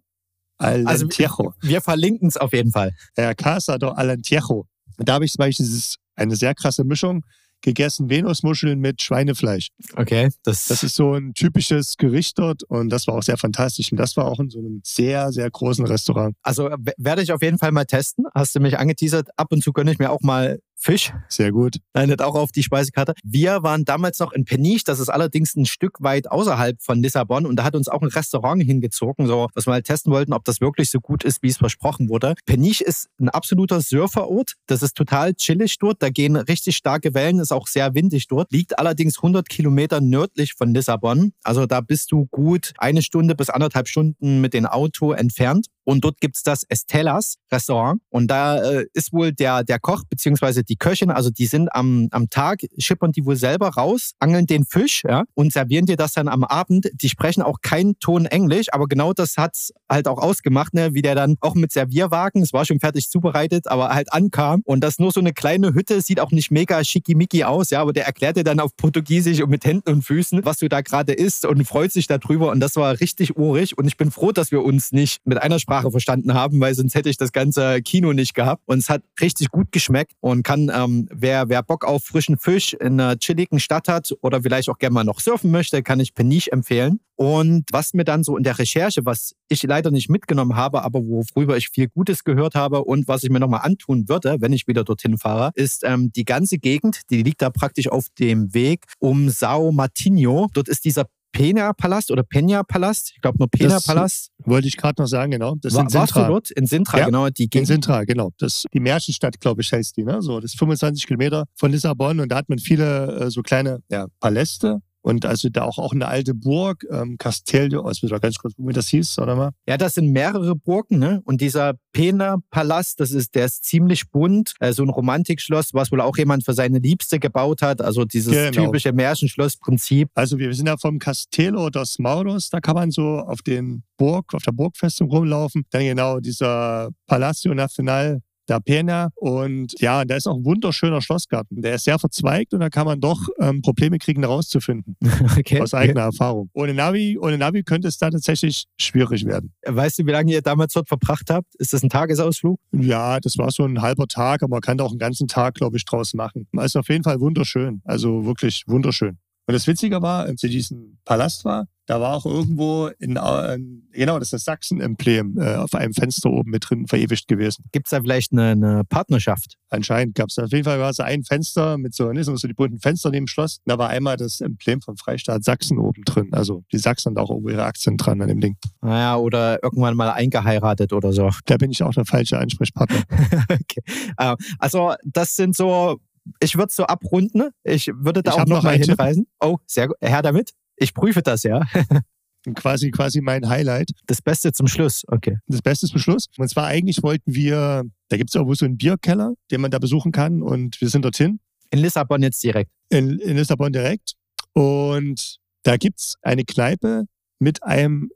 Alentejo. 0.58 1.28
Also, 1.28 1.54
wir 1.62 1.82
verlinken 1.82 2.28
es 2.28 2.38
auf 2.38 2.52
jeden 2.54 2.72
Fall. 2.72 2.94
Ja, 3.16 3.34
Casa 3.34 3.78
do 3.78 3.90
Alentejo. 3.90 4.68
Da 4.98 5.14
habe 5.14 5.26
ich 5.26 5.32
zum 5.32 5.40
Beispiel 5.40 5.66
dieses, 5.66 5.98
eine 6.16 6.36
sehr 6.36 6.56
krasse 6.56 6.84
Mischung 6.84 7.24
gegessen 7.62 8.10
Venusmuscheln 8.10 8.80
mit 8.80 9.02
Schweinefleisch. 9.02 9.70
Okay. 9.96 10.30
Das, 10.44 10.66
das 10.66 10.84
ist 10.84 10.96
so 10.96 11.14
ein 11.14 11.34
typisches 11.34 11.98
Gericht 11.98 12.38
dort 12.40 12.64
und 12.64 12.90
das 12.90 13.08
war 13.08 13.16
auch 13.16 13.24
sehr 13.24 13.38
fantastisch. 13.38 13.92
Und 13.92 13.98
das 13.98 14.16
war 14.18 14.26
auch 14.26 14.40
in 14.40 14.50
so 14.50 14.60
einem 14.60 14.82
sehr, 14.84 15.32
sehr 15.32 15.50
großen 15.50 15.86
Restaurant. 15.86 16.36
Also 16.42 16.70
werde 16.98 17.22
ich 17.22 17.32
auf 17.32 17.42
jeden 17.42 17.58
Fall 17.58 17.72
mal 17.72 17.86
testen. 17.86 18.26
Hast 18.34 18.56
du 18.56 18.60
mich 18.60 18.78
angeteasert? 18.78 19.30
Ab 19.38 19.48
und 19.52 19.64
zu 19.64 19.74
gönne 19.74 19.92
ich 19.92 20.00
mir 20.00 20.12
auch 20.12 20.22
mal 20.22 20.60
Fisch. 20.80 21.12
Sehr 21.28 21.52
gut. 21.52 21.78
Landet 21.94 22.22
auch 22.22 22.36
auf 22.36 22.52
die 22.52 22.64
Speisekarte. 22.64 23.14
Wir 23.24 23.64
waren 23.64 23.84
damals 23.84 24.20
noch 24.20 24.32
in 24.32 24.46
Peniche, 24.46 24.84
das 24.86 25.00
ist 25.00 25.10
allerdings 25.10 25.56
ein 25.56 25.66
Stück 25.66 26.02
weit 26.02 26.32
außerhalb 26.32 26.82
von 26.82 27.02
Lissabon 27.02 27.46
und 27.46 27.56
da 27.58 27.64
hat 27.64 27.76
uns 27.76 27.88
auch 27.88 28.02
ein 28.02 28.10
Restaurant 28.10 28.62
hingezogen, 28.64 29.26
so 29.26 29.48
was 29.56 29.66
wir 29.66 29.74
halt 29.74 29.88
testen 29.88 30.14
wollten, 30.14 30.34
ob 30.34 30.46
das 30.46 30.62
wirklich 30.62 30.90
so 30.90 31.00
gut 31.00 31.24
ist, 31.24 31.42
wie 31.42 31.50
es 31.50 31.58
versprochen 31.58 32.10
wurde. 32.10 32.36
Peniche 32.46 32.84
ist 32.84 33.10
ein 33.20 33.30
absoluter 33.30 33.82
Surferort. 33.82 34.54
Das 34.68 34.84
ist 34.84 34.96
total 34.96 35.34
chillig 35.34 35.78
dort. 35.80 36.02
Da 36.02 36.10
gehen 36.10 36.36
richtig 36.36 36.78
starke 36.78 37.14
Wellen, 37.14 37.40
ist 37.40 37.52
auch 37.52 37.68
sehr 37.68 37.96
windig 37.96 38.28
dort. 38.28 38.52
Liegt 38.52 38.78
allerdings 38.78 39.18
100 39.18 39.50
Kilometer 39.50 40.00
nördlich 40.00 40.54
von 40.54 40.74
Lissabon. 40.74 41.34
Also 41.44 41.66
da 41.66 41.82
bist 41.82 42.12
du 42.12 42.28
gut 42.28 42.74
eine 42.78 43.02
Stunde 43.02 43.36
bis 43.36 43.50
anderthalb 43.50 43.88
Stunden 43.88 44.42
mit 44.42 44.54
dem 44.54 44.66
Auto 44.66 45.12
entfernt. 45.12 45.68
Und 45.84 46.04
dort 46.04 46.20
gibt's 46.20 46.44
das 46.44 46.64
Estelas 46.68 47.38
Restaurant. 47.50 48.02
Und 48.10 48.28
da 48.28 48.62
äh, 48.62 48.88
ist 48.94 49.14
wohl 49.14 49.32
der, 49.32 49.64
der 49.64 49.80
Koch 49.80 50.04
beziehungsweise 50.10 50.66
die 50.70 50.76
Köchin, 50.76 51.12
also 51.12 51.30
die 51.30 51.46
sind 51.46 51.74
am, 51.74 52.08
am 52.12 52.30
Tag, 52.30 52.62
schippern 52.78 53.12
die 53.12 53.26
wohl 53.26 53.36
selber 53.36 53.70
raus, 53.70 54.12
angeln 54.20 54.46
den 54.46 54.66
Fisch 54.66 55.04
ja, 55.08 55.24
und 55.34 55.54
servieren 55.54 55.86
dir 55.86 55.98
das 55.98 56.14
dann 56.14 56.28
am 56.28 56.44
Abend. 56.44 56.90
Die 56.94 57.10
sprechen 57.10 57.42
auch 57.42 57.62
keinen 57.62 57.98
Ton 58.00 58.26
Englisch, 58.26 58.68
aber 58.72 58.88
genau 58.88 59.14
das 59.14 59.38
hat's 59.38 59.72
halt 59.90 60.08
auch 60.08 60.18
ausgemacht, 60.18 60.74
ne, 60.74 60.94
wie 60.94 61.02
der 61.02 61.16
dann 61.16 61.36
auch 61.42 61.56
mit 61.56 61.72
Servierwagen, 61.72 62.42
es 62.42 62.54
war 62.54 62.66
schon 62.66 62.80
fertig 62.80 63.10
zubereitet, 63.10 63.68
aber 63.68 63.90
halt 63.90 64.12
ankam. 64.14 64.62
Und 64.66 64.82
das 64.84 65.00
nur 65.00 65.12
so 65.12 65.20
eine 65.20 65.34
kleine 65.34 65.74
Hütte, 65.74 66.02
sieht 66.02 66.20
auch 66.20 66.32
nicht 66.32 66.52
mega 66.52 66.84
schickimicki 66.84 67.44
aus, 67.44 67.70
ja, 67.70 67.82
aber 67.82 67.94
der 67.94 68.06
erklärt 68.06 68.38
dir 68.38 68.44
dann 68.44 68.60
auf 68.60 68.76
Portugiesisch 68.76 69.42
und 69.42 69.50
mit 69.50 69.66
Händen 69.66 69.90
und 69.90 70.02
Füßen, 70.04 70.44
was 70.44 70.58
du 70.58 70.70
da 70.70 70.82
gerade 70.82 71.14
isst 71.14 71.46
und 71.46 71.64
freut 71.66 71.92
sich 71.92 72.08
darüber. 72.08 72.52
Und 72.52 72.60
das 72.60 72.76
war 72.76 73.00
richtig 73.00 73.38
urig. 73.38 73.78
Und 73.78 73.88
ich 73.88 73.98
bin 73.98 74.12
froh, 74.12 74.32
dass 74.32 74.52
wir 74.52 74.64
uns 74.64 74.92
nicht 74.92 75.26
mit 75.26 75.42
einer 75.42 75.60
Sprache 75.60 75.78
Sprache 75.78 75.92
verstanden 75.92 76.34
haben, 76.34 76.60
weil 76.60 76.74
sonst 76.74 76.96
hätte 76.96 77.10
ich 77.10 77.18
das 77.18 77.32
ganze 77.32 77.82
Kino 77.82 78.14
nicht 78.14 78.34
gehabt. 78.34 78.64
Und 78.66 78.80
es 78.80 78.90
hat 78.90 79.04
richtig 79.22 79.50
gut 79.50 79.72
geschmeckt 79.72 80.14
und 80.20 80.44
kann, 80.44 80.57
ähm, 80.74 81.08
wer, 81.12 81.50
wer 81.50 81.64
Bock 81.64 81.86
auf 81.86 82.04
frischen 82.04 82.38
Fisch 82.38 82.74
in 82.74 83.00
einer 83.00 83.18
chilligen 83.18 83.60
Stadt 83.60 83.88
hat 83.88 84.14
oder 84.22 84.42
vielleicht 84.42 84.70
auch 84.70 84.78
gerne 84.78 84.94
mal 84.94 85.04
noch 85.04 85.20
surfen 85.20 85.52
möchte, 85.52 85.84
kann 85.84 86.00
ich 86.00 86.14
Peniche 86.14 86.52
empfehlen. 86.52 87.00
Und 87.16 87.66
was 87.72 87.96
mir 87.96 88.04
dann 88.04 88.24
so 88.24 88.38
in 88.38 88.44
der 88.44 88.60
Recherche, 88.60 89.04
was 89.04 89.34
ich 89.50 89.64
leider 89.64 89.90
nicht 89.90 90.08
mitgenommen 90.08 90.56
habe, 90.56 90.84
aber 90.84 91.00
worüber 91.00 91.58
ich 91.58 91.70
viel 91.70 91.88
Gutes 91.88 92.24
gehört 92.24 92.54
habe 92.54 92.84
und 92.84 93.08
was 93.08 93.24
ich 93.24 93.32
mir 93.32 93.40
nochmal 93.40 93.62
antun 93.64 94.08
würde, 94.08 94.38
wenn 94.40 94.54
ich 94.54 94.68
wieder 94.68 94.84
dorthin 94.84 95.18
fahre, 95.18 95.50
ist 95.56 95.84
ähm, 95.84 96.12
die 96.12 96.26
ganze 96.26 96.60
Gegend, 96.60 97.02
die 97.10 97.24
liegt 97.24 97.42
da 97.42 97.50
praktisch 97.50 97.88
auf 97.88 98.06
dem 98.20 98.54
Weg 98.54 98.86
um 99.00 99.30
Sao 99.30 99.72
Martinho. 99.72 100.48
Dort 100.54 100.68
ist 100.68 100.86
dieser 100.86 101.06
Pena-Palast 101.38 102.10
oder 102.10 102.24
Peña-Palast. 102.24 103.12
Ich 103.14 103.22
glaube 103.22 103.38
nur 103.38 103.48
Pena-Palast. 103.48 104.32
Wollte 104.40 104.68
ich 104.68 104.76
gerade 104.76 105.00
noch 105.00 105.08
sagen, 105.08 105.32
genau. 105.32 105.56
Das 105.62 105.76
War, 105.76 105.84
in 105.84 105.90
Sintra. 105.90 106.00
Warst 106.00 106.16
du 106.16 106.32
dort? 106.32 106.52
In 106.52 106.66
Sintra, 106.66 106.98
ja, 106.98 107.06
genau. 107.06 107.30
Die 107.30 107.48
in 107.54 107.66
Sintra, 107.66 108.06
genau. 108.06 108.32
Das, 108.40 108.64
die 108.74 108.80
Märchenstadt, 108.80 109.40
glaube 109.40 109.62
ich, 109.62 109.72
heißt 109.72 109.98
die. 109.98 110.04
Ne? 110.04 110.22
So, 110.24 110.40
das 110.40 110.54
ist 110.54 110.60
25 110.60 111.06
Kilometer 111.06 111.46
von 111.54 111.72
Lissabon 111.72 112.20
und 112.20 112.30
da 112.30 112.38
hat 112.38 112.50
man 112.50 112.58
viele 112.58 113.20
äh, 113.20 113.30
so 113.30 113.44
kleine 113.44 113.84
ja, 113.90 114.08
Paläste 114.20 114.82
und 115.08 115.26
also 115.26 115.48
da 115.48 115.64
auch, 115.64 115.78
auch 115.78 115.94
eine 115.94 116.06
alte 116.10 116.34
Burg, 116.34 116.86
ähm, 116.92 117.18
Castello, 117.18 117.84
also 117.84 118.06
wieder 118.06 118.20
ganz 118.20 118.38
kurz 118.40 118.56
gucken, 118.56 118.68
wie 118.68 118.74
das 118.74 118.90
hieß, 118.90 119.20
oder 119.20 119.38
mal? 119.38 119.52
Ja, 119.66 119.78
das 119.78 119.94
sind 119.94 120.12
mehrere 120.12 120.54
Burgen, 120.54 121.00
ne? 121.00 121.22
Und 121.24 121.40
dieser 121.40 121.76
Pena-Palast, 121.94 123.00
das 123.00 123.12
ist, 123.12 123.34
der 123.34 123.46
ist 123.46 123.64
ziemlich 123.64 124.12
bunt, 124.12 124.56
äh, 124.60 124.74
so 124.74 124.84
ein 124.84 124.90
Romantikschloss, 124.90 125.74
was 125.74 125.94
wohl 125.94 126.02
auch 126.02 126.18
jemand 126.18 126.44
für 126.44 126.52
seine 126.52 126.80
Liebste 126.80 127.20
gebaut 127.20 127.62
hat. 127.62 127.82
Also 127.82 128.04
dieses 128.04 128.34
genau. 128.34 128.66
typische 128.66 128.92
Märchenschloss-Prinzip. 128.92 130.10
Also 130.14 130.40
wir 130.40 130.54
sind 130.54 130.68
ja 130.68 130.76
vom 130.76 131.00
Castello 131.00 131.70
dos 131.70 132.00
Mauros, 132.00 132.50
da 132.50 132.60
kann 132.60 132.76
man 132.76 132.92
so 132.92 133.20
auf 133.20 133.42
den 133.42 133.84
Burg, 133.96 134.34
auf 134.34 134.44
der 134.44 134.52
Burgfestung 134.52 135.10
rumlaufen. 135.10 135.64
Dann 135.72 135.86
genau 135.86 136.20
dieser 136.20 136.90
Palacio 137.08 137.54
Nacional 137.54 138.22
der 138.48 138.60
Pena. 138.60 139.10
Und 139.16 139.80
ja, 139.80 140.06
da 140.06 140.16
ist 140.16 140.28
auch 140.28 140.38
ein 140.38 140.46
wunderschöner 140.46 141.02
Schlossgarten. 141.02 141.62
Der 141.62 141.76
ist 141.76 141.84
sehr 141.84 142.00
verzweigt 142.00 142.54
und 142.54 142.60
da 142.60 142.70
kann 142.70 142.86
man 142.86 143.00
doch 143.00 143.28
ähm, 143.40 143.62
Probleme 143.62 143.98
kriegen, 143.98 144.22
da 144.22 144.28
rauszufinden. 144.28 144.96
Okay. 145.38 145.62
Aus 145.62 145.74
eigener 145.74 146.02
okay. 146.02 146.16
Erfahrung. 146.16 146.50
Ohne 146.54 146.74
Navi, 146.74 147.18
ohne 147.20 147.38
Navi 147.38 147.64
könnte 147.64 147.88
es 147.88 147.98
da 147.98 148.10
tatsächlich 148.10 148.66
schwierig 148.78 149.26
werden. 149.26 149.54
Weißt 149.66 150.00
du, 150.00 150.06
wie 150.06 150.12
lange 150.12 150.32
ihr 150.32 150.42
damals 150.42 150.74
dort 150.74 150.88
verbracht 150.88 151.30
habt? 151.30 151.54
Ist 151.56 151.74
das 151.74 151.84
ein 151.84 151.90
Tagesausflug? 151.90 152.60
Ja, 152.72 153.20
das 153.20 153.38
war 153.38 153.52
so 153.52 153.64
ein 153.64 153.82
halber 153.82 154.08
Tag, 154.08 154.44
aber 154.44 154.56
man 154.56 154.62
kann 154.62 154.78
da 154.78 154.86
auch 154.86 154.92
einen 154.92 155.00
ganzen 155.00 155.28
Tag, 155.28 155.56
glaube 155.56 155.78
ich, 155.78 155.86
draus 155.86 156.14
machen. 156.14 156.48
Es 156.58 156.66
ist 156.66 156.76
auf 156.76 156.90
jeden 156.90 157.04
Fall 157.04 157.20
wunderschön. 157.20 157.82
Also 157.84 158.26
wirklich 158.26 158.64
wunderschön. 158.68 159.18
Und 159.48 159.54
das 159.54 159.68
Witzige 159.68 160.02
war, 160.02 160.24
als 160.24 160.44
ich 160.44 160.52
diesen 160.52 161.00
Palast 161.06 161.46
war, 161.46 161.68
da 161.88 162.02
war 162.02 162.16
auch 162.16 162.26
irgendwo 162.26 162.88
in, 163.00 163.16
äh, 163.16 163.58
genau, 163.94 164.20
das 164.20 164.28
ist 164.28 164.34
das 164.34 164.44
Sachsen-Emblem 164.44 165.38
äh, 165.40 165.56
auf 165.56 165.74
einem 165.74 165.94
Fenster 165.94 166.30
oben 166.30 166.52
mit 166.52 166.70
drin 166.70 166.86
verewigt 166.86 167.28
gewesen. 167.30 167.64
Gibt 167.72 167.88
es 167.88 167.92
da 167.92 168.02
vielleicht 168.02 168.34
eine, 168.34 168.52
eine 168.52 168.84
Partnerschaft? 168.84 169.56
Anscheinend 169.70 170.14
gab 170.16 170.28
es. 170.28 170.38
Auf 170.38 170.52
jeden 170.52 170.66
Fall 170.66 170.80
war 170.80 170.90
es 170.90 171.00
ein 171.00 171.24
Fenster 171.24 171.78
mit 171.78 171.96
so, 171.96 172.12
ne, 172.12 172.24
so 172.24 172.36
die 172.36 172.54
bunten 172.54 172.80
Fenster 172.80 173.10
neben 173.10 173.26
dem 173.26 173.28
Schloss. 173.28 173.60
Da 173.66 173.78
war 173.78 173.88
einmal 173.88 174.18
das 174.18 174.42
Emblem 174.42 174.82
vom 174.82 174.98
Freistaat 174.98 175.46
Sachsen 175.46 175.80
oben 175.80 176.04
drin. 176.04 176.30
Also 176.34 176.64
die 176.74 176.78
Sachsen 176.78 177.10
haben 177.10 177.16
da 177.16 177.22
auch 177.22 177.30
irgendwo 177.30 177.50
ihre 177.50 177.64
Aktien 177.64 177.96
dran 177.96 178.22
an 178.22 178.28
dem 178.28 178.42
Ding. 178.42 178.58
Naja, 178.82 179.16
oder 179.16 179.64
irgendwann 179.64 179.96
mal 179.96 180.12
eingeheiratet 180.12 180.92
oder 180.92 181.14
so. 181.14 181.32
Da 181.46 181.56
bin 181.56 181.72
ich 181.72 181.82
auch 181.84 181.94
der 181.94 182.06
falsche 182.06 182.38
Ansprechpartner. 182.38 183.02
okay. 183.50 183.82
Äh, 184.18 184.36
also 184.60 184.94
das 185.06 185.36
sind 185.36 185.56
so 185.56 186.00
ich 186.42 186.56
würde 186.56 186.68
es 186.68 186.76
so 186.76 186.84
abrunden. 186.84 187.52
Ich 187.64 187.88
würde 187.88 188.22
da 188.22 188.32
ich 188.32 188.38
auch 188.38 188.46
noch, 188.46 188.62
mal 188.62 188.76
hinreisen. 188.76 189.24
Tipp. 189.24 189.34
Oh, 189.40 189.58
sehr 189.66 189.88
gut. 189.88 189.96
Herr 190.02 190.22
damit. 190.22 190.52
Ich 190.78 190.94
prüfe 190.94 191.22
das, 191.22 191.44
ja. 191.44 191.62
quasi, 192.56 192.92
quasi 192.92 193.22
mein 193.22 193.48
Highlight. 193.50 193.92
Das 194.06 194.22
Beste 194.22 194.52
zum 194.52 194.68
Schluss, 194.68 195.04
okay. 195.08 195.38
Das 195.48 195.62
Beste 195.62 195.88
zum 195.88 196.00
Schluss. 196.00 196.26
Und 196.38 196.48
zwar 196.50 196.68
eigentlich 196.68 197.04
wollten 197.04 197.34
wir, 197.34 197.84
da 198.10 198.18
gibt 198.18 198.30
es 198.30 198.36
irgendwo 198.36 198.54
so 198.54 198.66
einen 198.66 198.78
Bierkeller, 198.78 199.34
den 199.52 199.62
man 199.62 199.72
da 199.72 199.80
besuchen 199.80 200.12
kann 200.12 200.42
und 200.42 200.80
wir 200.80 200.90
sind 200.90 201.04
dorthin. 201.04 201.40
In 201.72 201.80
Lissabon 201.80 202.22
jetzt 202.22 202.42
direkt. 202.44 202.72
In, 202.90 203.20
in 203.20 203.36
Lissabon 203.36 203.74
direkt. 203.74 204.14
Und 204.54 205.38
da 205.64 205.78
gibt 205.78 206.00
es 206.00 206.16
eine 206.22 206.46
Kneipe 206.46 207.06
mit 207.40 207.64
einem 207.64 208.10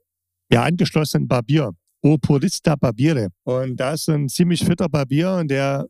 ja, 0.52 0.64
angeschlossenen 0.64 1.28
Barbier. 1.28 1.72
O 2.04 2.18
Purista 2.18 2.76
Barbiere. 2.76 3.28
Und 3.44 3.76
da 3.76 3.94
ist 3.94 4.10
ein 4.10 4.28
ziemlich 4.28 4.66
fitter 4.66 4.90
Barbier 4.90 5.34
und 5.34 5.50
der 5.50 5.86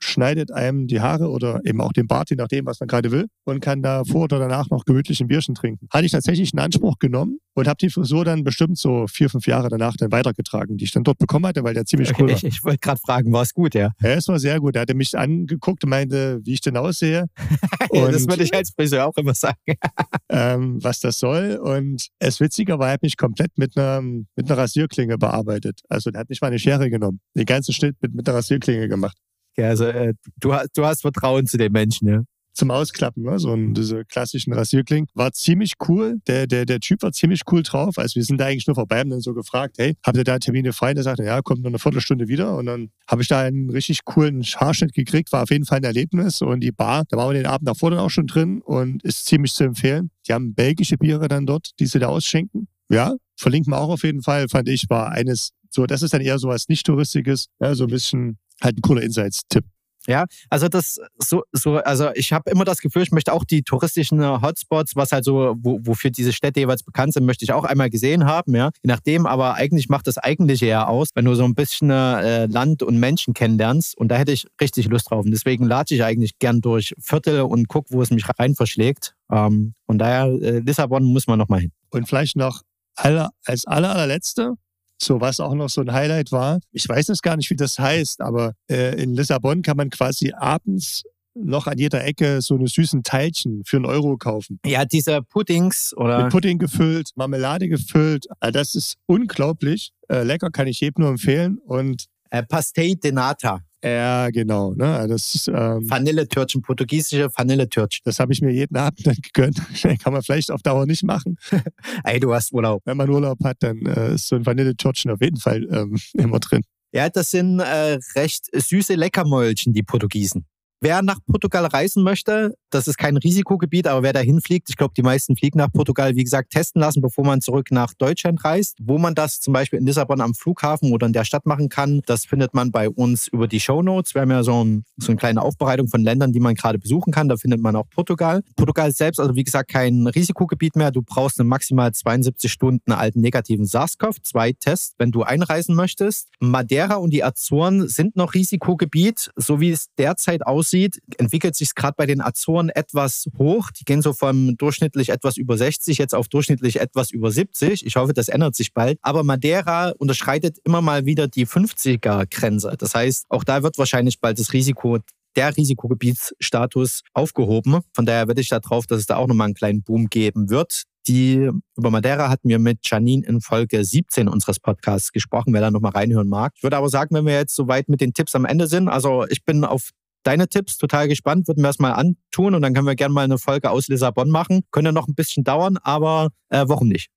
schneidet 0.00 0.50
einem 0.50 0.86
die 0.86 1.00
Haare 1.00 1.28
oder 1.28 1.60
eben 1.64 1.80
auch 1.80 1.92
den 1.92 2.06
Bart, 2.06 2.30
je 2.30 2.36
nachdem, 2.36 2.66
was 2.66 2.80
man 2.80 2.88
gerade 2.88 3.10
will, 3.10 3.26
und 3.44 3.60
kann 3.60 3.82
da 3.82 4.04
vor 4.04 4.24
oder 4.24 4.38
danach 4.38 4.70
noch 4.70 4.84
gemütlich 4.84 5.20
ein 5.20 5.28
Bierchen 5.28 5.54
trinken. 5.54 5.86
Hatte 5.92 6.06
ich 6.06 6.12
tatsächlich 6.12 6.52
in 6.52 6.58
Anspruch 6.58 6.98
genommen 6.98 7.38
und 7.54 7.68
habe 7.68 7.76
die 7.76 7.90
Frisur 7.90 8.24
dann 8.24 8.44
bestimmt 8.44 8.78
so 8.78 9.06
vier, 9.06 9.28
fünf 9.28 9.46
Jahre 9.46 9.68
danach 9.68 9.96
dann 9.96 10.10
weitergetragen, 10.10 10.76
die 10.76 10.84
ich 10.84 10.92
dann 10.92 11.04
dort 11.04 11.18
bekommen 11.18 11.46
hatte, 11.46 11.62
weil 11.64 11.74
der 11.74 11.84
ziemlich 11.84 12.18
cool 12.18 12.28
war. 12.28 12.36
Ich, 12.36 12.44
ich 12.44 12.64
wollte 12.64 12.78
gerade 12.78 13.00
fragen, 13.00 13.32
war 13.32 13.42
es 13.42 13.52
gut, 13.52 13.74
ja? 13.74 13.90
Ja, 14.00 14.10
es 14.10 14.28
war 14.28 14.38
sehr 14.38 14.58
gut. 14.60 14.76
Er 14.76 14.82
hatte 14.82 14.94
mich 14.94 15.16
angeguckt 15.16 15.84
und 15.84 15.90
meinte, 15.90 16.40
wie 16.44 16.54
ich 16.54 16.60
denn 16.60 16.76
aussehe. 16.76 17.26
und, 17.90 18.12
das 18.12 18.26
würde 18.26 18.44
ich 18.44 18.54
als 18.54 18.70
Friseur 18.70 19.06
auch 19.06 19.16
immer 19.16 19.34
sagen. 19.34 19.58
ähm, 20.30 20.82
was 20.82 21.00
das 21.00 21.18
soll. 21.18 21.56
Und 21.62 22.08
es 22.18 22.40
witziger 22.40 22.78
war, 22.78 22.88
er 22.88 22.94
hat 22.94 23.02
mich 23.02 23.16
komplett 23.16 23.56
mit 23.56 23.76
einer, 23.76 24.00
mit 24.00 24.30
einer 24.38 24.56
Rasierklinge 24.56 25.18
bearbeitet. 25.18 25.80
Also 25.88 26.10
der 26.10 26.20
hat 26.20 26.30
nicht 26.30 26.40
mal 26.40 26.48
eine 26.48 26.58
Schere 26.58 26.88
genommen. 26.88 27.20
Den 27.36 27.46
ganzen 27.46 27.72
Schnitt 27.72 27.96
mit, 28.00 28.14
mit 28.14 28.28
einer 28.28 28.38
Rasierklinge 28.38 28.88
gemacht. 28.88 29.16
Also 29.58 29.84
äh, 29.84 30.14
du, 30.38 30.54
du 30.74 30.84
hast 30.84 31.02
Vertrauen 31.02 31.46
zu 31.46 31.58
den 31.58 31.72
Menschen, 31.72 32.08
ja 32.08 32.22
zum 32.60 32.70
Ausklappen, 32.70 33.22
ne? 33.22 33.38
so 33.38 33.52
ein, 33.52 33.74
diese 33.74 34.04
klassischen 34.04 34.52
Rasierklingen. 34.52 35.08
War 35.14 35.32
ziemlich 35.32 35.74
cool. 35.88 36.18
Der, 36.26 36.46
der, 36.46 36.66
der 36.66 36.80
Typ 36.80 37.02
war 37.02 37.12
ziemlich 37.12 37.42
cool 37.50 37.62
drauf. 37.62 37.96
Also 37.96 38.16
wir 38.16 38.24
sind 38.24 38.38
da 38.38 38.46
eigentlich 38.46 38.66
nur 38.66 38.74
vorbei, 38.74 38.98
haben 39.00 39.10
dann 39.10 39.20
so 39.20 39.32
gefragt, 39.34 39.76
hey, 39.78 39.94
habt 40.04 40.16
ihr 40.16 40.24
da 40.24 40.38
Termine 40.38 40.72
frei? 40.72 40.92
Der 40.92 41.02
sagte, 41.02 41.24
ja, 41.24 41.40
kommt 41.42 41.62
nur 41.62 41.70
eine 41.70 41.78
Viertelstunde 41.78 42.28
wieder. 42.28 42.56
Und 42.56 42.66
dann 42.66 42.90
habe 43.08 43.22
ich 43.22 43.28
da 43.28 43.40
einen 43.40 43.70
richtig 43.70 44.04
coolen 44.04 44.42
Haarschnitt 44.42 44.92
gekriegt. 44.92 45.32
War 45.32 45.44
auf 45.44 45.50
jeden 45.50 45.64
Fall 45.64 45.78
ein 45.78 45.84
Erlebnis. 45.84 46.42
Und 46.42 46.60
die 46.60 46.72
Bar, 46.72 47.04
da 47.08 47.16
waren 47.16 47.30
wir 47.30 47.42
den 47.42 47.46
Abend 47.46 47.68
davor 47.68 47.90
dann 47.90 48.00
auch 48.00 48.10
schon 48.10 48.26
drin 48.26 48.60
und 48.60 49.02
ist 49.04 49.26
ziemlich 49.26 49.54
zu 49.54 49.64
empfehlen. 49.64 50.10
Die 50.28 50.32
haben 50.32 50.54
belgische 50.54 50.98
Biere 50.98 51.28
dann 51.28 51.46
dort, 51.46 51.70
die 51.78 51.86
sie 51.86 51.98
da 51.98 52.08
ausschenken. 52.08 52.68
Ja, 52.90 53.14
verlinken 53.36 53.72
wir 53.72 53.80
auch 53.80 53.90
auf 53.90 54.02
jeden 54.02 54.22
Fall, 54.22 54.48
fand 54.48 54.68
ich, 54.68 54.84
war 54.90 55.12
eines 55.12 55.52
so, 55.72 55.86
das 55.86 56.02
ist 56.02 56.12
dann 56.12 56.20
eher 56.20 56.38
so 56.40 56.48
was 56.48 56.68
nicht-touristisches, 56.68 57.46
ja, 57.60 57.76
so 57.76 57.84
ein 57.84 57.90
bisschen 57.90 58.38
halt 58.62 58.78
ein 58.78 58.82
cooler 58.82 59.02
Insights-Tipp. 59.02 59.64
Ja, 60.06 60.24
also 60.48 60.68
das 60.68 60.98
so, 61.18 61.42
so 61.52 61.76
also 61.76 62.10
ich 62.14 62.32
habe 62.32 62.50
immer 62.50 62.64
das 62.64 62.78
Gefühl, 62.78 63.02
ich 63.02 63.12
möchte 63.12 63.32
auch 63.32 63.44
die 63.44 63.62
touristischen 63.62 64.24
Hotspots, 64.42 64.96
was 64.96 65.12
halt 65.12 65.24
so, 65.24 65.54
wo, 65.58 65.78
wofür 65.82 66.10
diese 66.10 66.32
Städte 66.32 66.60
jeweils 66.60 66.82
bekannt 66.82 67.12
sind, 67.12 67.26
möchte 67.26 67.44
ich 67.44 67.52
auch 67.52 67.64
einmal 67.64 67.90
gesehen 67.90 68.24
haben, 68.24 68.54
ja. 68.54 68.70
Je 68.82 68.88
nachdem, 68.88 69.26
aber 69.26 69.54
eigentlich 69.54 69.88
macht 69.90 70.06
das 70.06 70.16
Eigentliche 70.16 70.66
ja 70.66 70.86
aus, 70.86 71.08
wenn 71.14 71.26
du 71.26 71.34
so 71.34 71.44
ein 71.44 71.54
bisschen 71.54 71.90
äh, 71.90 72.46
Land 72.46 72.82
und 72.82 72.98
Menschen 72.98 73.34
kennenlernst. 73.34 73.96
Und 73.98 74.08
da 74.08 74.16
hätte 74.16 74.32
ich 74.32 74.46
richtig 74.60 74.88
Lust 74.88 75.10
drauf. 75.10 75.24
Und 75.24 75.32
deswegen 75.32 75.66
lade 75.66 75.94
ich 75.94 76.02
eigentlich 76.02 76.38
gern 76.38 76.62
durch 76.62 76.94
Viertel 76.98 77.42
und 77.42 77.68
guck, 77.68 77.86
wo 77.90 78.00
es 78.00 78.10
mich 78.10 78.24
rein 78.38 78.54
verschlägt. 78.54 79.14
Ähm, 79.30 79.74
von 79.84 79.98
daher, 79.98 80.26
äh, 80.26 80.60
Lissabon 80.60 81.04
muss 81.04 81.26
man 81.26 81.38
nochmal 81.38 81.60
hin. 81.60 81.72
Und 81.90 82.08
vielleicht 82.08 82.36
noch 82.36 82.62
aller, 82.96 83.30
als 83.44 83.66
aller, 83.66 83.90
allerletzte, 83.90 84.54
so, 85.02 85.20
was 85.20 85.40
auch 85.40 85.54
noch 85.54 85.68
so 85.68 85.80
ein 85.80 85.92
Highlight 85.92 86.32
war, 86.32 86.60
ich 86.72 86.88
weiß 86.88 87.08
es 87.08 87.22
gar 87.22 87.36
nicht, 87.36 87.50
wie 87.50 87.56
das 87.56 87.78
heißt, 87.78 88.20
aber 88.20 88.54
äh, 88.70 89.00
in 89.02 89.14
Lissabon 89.14 89.62
kann 89.62 89.76
man 89.76 89.90
quasi 89.90 90.32
abends 90.32 91.04
noch 91.34 91.66
an 91.66 91.78
jeder 91.78 92.04
Ecke 92.04 92.42
so 92.42 92.56
eine 92.56 92.66
süßen 92.66 93.02
Teilchen 93.02 93.62
für 93.64 93.76
einen 93.76 93.86
Euro 93.86 94.16
kaufen. 94.16 94.58
Ja, 94.66 94.84
diese 94.84 95.22
Puddings 95.22 95.94
oder. 95.96 96.24
Mit 96.24 96.32
Pudding 96.32 96.58
gefüllt, 96.58 97.10
Marmelade 97.14 97.68
gefüllt. 97.68 98.26
Das 98.40 98.74
ist 98.74 98.96
unglaublich. 99.06 99.92
Äh, 100.08 100.22
lecker, 100.24 100.50
kann 100.50 100.66
ich 100.66 100.80
jedem 100.80 101.02
nur 101.02 101.10
empfehlen. 101.10 101.58
Und 101.58 102.06
äh, 102.30 102.42
Pastei 102.42 102.94
de 102.94 103.12
Nata. 103.12 103.60
Ja, 103.82 104.28
genau. 104.30 104.74
Ne? 104.74 105.06
Das, 105.08 105.48
ähm, 105.48 105.88
Vanilletörtchen, 105.88 106.60
portugiesische 106.60 107.30
Vanilletörtchen. 107.34 108.02
Das 108.04 108.20
habe 108.20 108.32
ich 108.32 108.42
mir 108.42 108.52
jeden 108.52 108.76
Abend 108.76 109.06
dann 109.06 109.16
gegönnt. 109.16 109.60
Kann 110.02 110.12
man 110.12 110.22
vielleicht 110.22 110.50
auf 110.50 110.62
Dauer 110.62 110.86
nicht 110.86 111.02
machen. 111.02 111.36
Ey, 112.04 112.20
du 112.20 112.34
hast 112.34 112.52
Urlaub. 112.52 112.82
Wenn 112.84 112.98
man 112.98 113.08
Urlaub 113.08 113.42
hat, 113.42 113.56
dann 113.60 113.78
äh, 113.86 114.14
ist 114.14 114.28
so 114.28 114.36
ein 114.36 114.44
Vanilletörtchen 114.44 115.10
auf 115.10 115.20
jeden 115.20 115.38
Fall 115.38 115.66
ähm, 115.70 115.96
immer 116.14 116.40
drin. 116.40 116.62
Ja, 116.92 117.08
das 117.08 117.30
sind 117.30 117.60
äh, 117.60 117.98
recht 118.16 118.48
süße 118.52 118.94
Leckermäulchen, 118.96 119.72
die 119.72 119.82
Portugiesen. 119.82 120.44
Wer 120.82 121.02
nach 121.02 121.18
Portugal 121.26 121.66
reisen 121.66 122.02
möchte, 122.02 122.56
das 122.70 122.88
ist 122.88 122.96
kein 122.96 123.18
Risikogebiet, 123.18 123.86
aber 123.86 124.02
wer 124.02 124.14
dahin 124.14 124.40
fliegt, 124.40 124.70
ich 124.70 124.78
glaube, 124.78 124.94
die 124.96 125.02
meisten 125.02 125.36
fliegen 125.36 125.58
nach 125.58 125.70
Portugal, 125.70 126.16
wie 126.16 126.24
gesagt, 126.24 126.52
testen 126.52 126.80
lassen, 126.80 127.02
bevor 127.02 127.26
man 127.26 127.42
zurück 127.42 127.70
nach 127.70 127.92
Deutschland 127.92 128.42
reist. 128.46 128.78
Wo 128.80 128.96
man 128.96 129.14
das 129.14 129.40
zum 129.40 129.52
Beispiel 129.52 129.78
in 129.78 129.84
Lissabon 129.84 130.22
am 130.22 130.32
Flughafen 130.32 130.90
oder 130.94 131.06
in 131.06 131.12
der 131.12 131.24
Stadt 131.26 131.44
machen 131.44 131.68
kann, 131.68 132.00
das 132.06 132.24
findet 132.24 132.54
man 132.54 132.72
bei 132.72 132.88
uns 132.88 133.28
über 133.28 133.46
die 133.46 133.60
Show 133.60 133.82
Notes. 133.82 134.14
Wir 134.14 134.22
haben 134.22 134.30
ja 134.30 134.42
so, 134.42 134.64
ein, 134.64 134.84
so 134.96 135.08
eine 135.08 135.18
kleine 135.18 135.42
Aufbereitung 135.42 135.88
von 135.88 136.02
Ländern, 136.02 136.32
die 136.32 136.40
man 136.40 136.54
gerade 136.54 136.78
besuchen 136.78 137.12
kann. 137.12 137.28
Da 137.28 137.36
findet 137.36 137.60
man 137.60 137.76
auch 137.76 137.90
Portugal. 137.90 138.40
Portugal 138.56 138.90
selbst, 138.90 139.20
also 139.20 139.34
wie 139.34 139.44
gesagt, 139.44 139.68
kein 139.68 140.06
Risikogebiet 140.06 140.76
mehr. 140.76 140.92
Du 140.92 141.02
brauchst 141.02 141.38
einen 141.40 141.50
maximal 141.50 141.92
72 141.92 142.50
Stunden 142.50 142.92
alten 142.92 143.20
negativen 143.20 143.66
SARS-CoV-2-Test, 143.66 144.94
wenn 144.96 145.12
du 145.12 145.24
einreisen 145.24 145.74
möchtest. 145.74 146.28
Madeira 146.40 146.94
und 146.94 147.10
die 147.10 147.22
Azoren 147.22 147.86
sind 147.86 148.16
noch 148.16 148.32
Risikogebiet, 148.32 149.30
so 149.36 149.60
wie 149.60 149.72
es 149.72 149.88
derzeit 149.98 150.46
aussieht 150.46 150.69
aussieht, 150.70 151.00
entwickelt 151.18 151.56
sich 151.56 151.68
es 151.68 151.74
gerade 151.74 151.94
bei 151.96 152.06
den 152.06 152.20
Azoren 152.20 152.68
etwas 152.68 153.26
hoch. 153.38 153.70
Die 153.70 153.84
gehen 153.84 154.02
so 154.02 154.12
vom 154.12 154.56
durchschnittlich 154.56 155.10
etwas 155.10 155.36
über 155.36 155.56
60 155.56 155.98
jetzt 155.98 156.14
auf 156.14 156.28
durchschnittlich 156.28 156.80
etwas 156.80 157.10
über 157.10 157.30
70. 157.30 157.84
Ich 157.84 157.96
hoffe, 157.96 158.12
das 158.12 158.28
ändert 158.28 158.54
sich 158.54 158.72
bald. 158.72 158.98
Aber 159.02 159.24
Madeira 159.24 159.92
unterschreitet 159.98 160.58
immer 160.64 160.80
mal 160.80 161.06
wieder 161.06 161.28
die 161.28 161.46
50er-Grenze. 161.46 162.74
Das 162.78 162.94
heißt, 162.94 163.26
auch 163.28 163.44
da 163.44 163.62
wird 163.62 163.78
wahrscheinlich 163.78 164.20
bald 164.20 164.38
das 164.38 164.52
Risiko 164.52 164.98
der 165.36 165.56
Risikogebietsstatus 165.56 167.02
aufgehoben. 167.14 167.80
Von 167.94 168.06
daher 168.06 168.28
werde 168.28 168.40
ich 168.40 168.48
darauf, 168.48 168.86
dass 168.86 169.00
es 169.00 169.06
da 169.06 169.16
auch 169.16 169.28
nochmal 169.28 169.46
einen 169.46 169.54
kleinen 169.54 169.82
Boom 169.82 170.06
geben 170.08 170.50
wird. 170.50 170.84
Die 171.06 171.50
über 171.76 171.90
Madeira 171.90 172.28
hatten 172.28 172.48
wir 172.48 172.58
mit 172.58 172.80
Janine 172.82 173.26
in 173.26 173.40
Folge 173.40 173.84
17 173.84 174.28
unseres 174.28 174.60
Podcasts 174.60 175.12
gesprochen, 175.12 175.52
wer 175.54 175.60
da 175.60 175.70
nochmal 175.70 175.92
reinhören 175.92 176.28
mag. 176.28 176.52
Ich 176.56 176.62
würde 176.62 176.76
aber 176.76 176.88
sagen, 176.88 177.14
wenn 177.14 177.26
wir 177.26 177.34
jetzt 177.34 177.54
soweit 177.54 177.88
mit 177.88 178.00
den 178.00 178.12
Tipps 178.12 178.34
am 178.34 178.44
Ende 178.44 178.66
sind, 178.66 178.88
also 178.88 179.24
ich 179.28 179.44
bin 179.44 179.64
auf 179.64 179.90
deine 180.22 180.48
Tipps. 180.48 180.78
Total 180.78 181.08
gespannt, 181.08 181.48
würden 181.48 181.62
wir 181.62 181.70
es 181.70 181.78
mal 181.78 181.92
antun 181.92 182.54
und 182.54 182.62
dann 182.62 182.74
können 182.74 182.86
wir 182.86 182.94
gerne 182.94 183.14
mal 183.14 183.24
eine 183.24 183.38
Folge 183.38 183.70
aus 183.70 183.88
Lissabon 183.88 184.30
machen. 184.30 184.62
Könnte 184.70 184.92
noch 184.92 185.08
ein 185.08 185.14
bisschen 185.14 185.44
dauern, 185.44 185.78
aber 185.82 186.28
äh, 186.48 186.64
warum 186.66 186.88
nicht? 186.88 187.10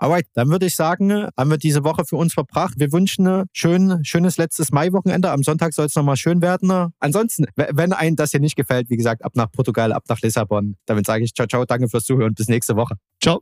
Alright, 0.00 0.26
dann 0.32 0.48
würde 0.48 0.64
ich 0.64 0.76
sagen, 0.76 1.28
haben 1.36 1.50
wir 1.50 1.58
diese 1.58 1.84
Woche 1.84 2.06
für 2.06 2.16
uns 2.16 2.32
verbracht. 2.32 2.72
Wir 2.78 2.90
wünschen 2.90 3.26
ein 3.26 3.44
schön, 3.52 4.02
schönes 4.02 4.38
letztes 4.38 4.72
Mai-Wochenende. 4.72 5.30
Am 5.30 5.42
Sonntag 5.42 5.74
soll 5.74 5.84
es 5.84 5.94
nochmal 5.94 6.16
schön 6.16 6.40
werden. 6.40 6.94
Ansonsten, 7.00 7.44
wenn 7.54 7.92
einem 7.92 8.16
das 8.16 8.30
hier 8.30 8.40
nicht 8.40 8.56
gefällt, 8.56 8.88
wie 8.88 8.96
gesagt, 8.96 9.22
ab 9.22 9.32
nach 9.34 9.52
Portugal, 9.52 9.92
ab 9.92 10.04
nach 10.08 10.18
Lissabon. 10.22 10.76
Damit 10.86 11.04
sage 11.04 11.24
ich 11.24 11.34
ciao, 11.34 11.46
ciao, 11.46 11.66
danke 11.66 11.86
fürs 11.90 12.04
Zuhören. 12.04 12.32
Bis 12.32 12.48
nächste 12.48 12.76
Woche. 12.76 12.94
Ciao. 13.22 13.40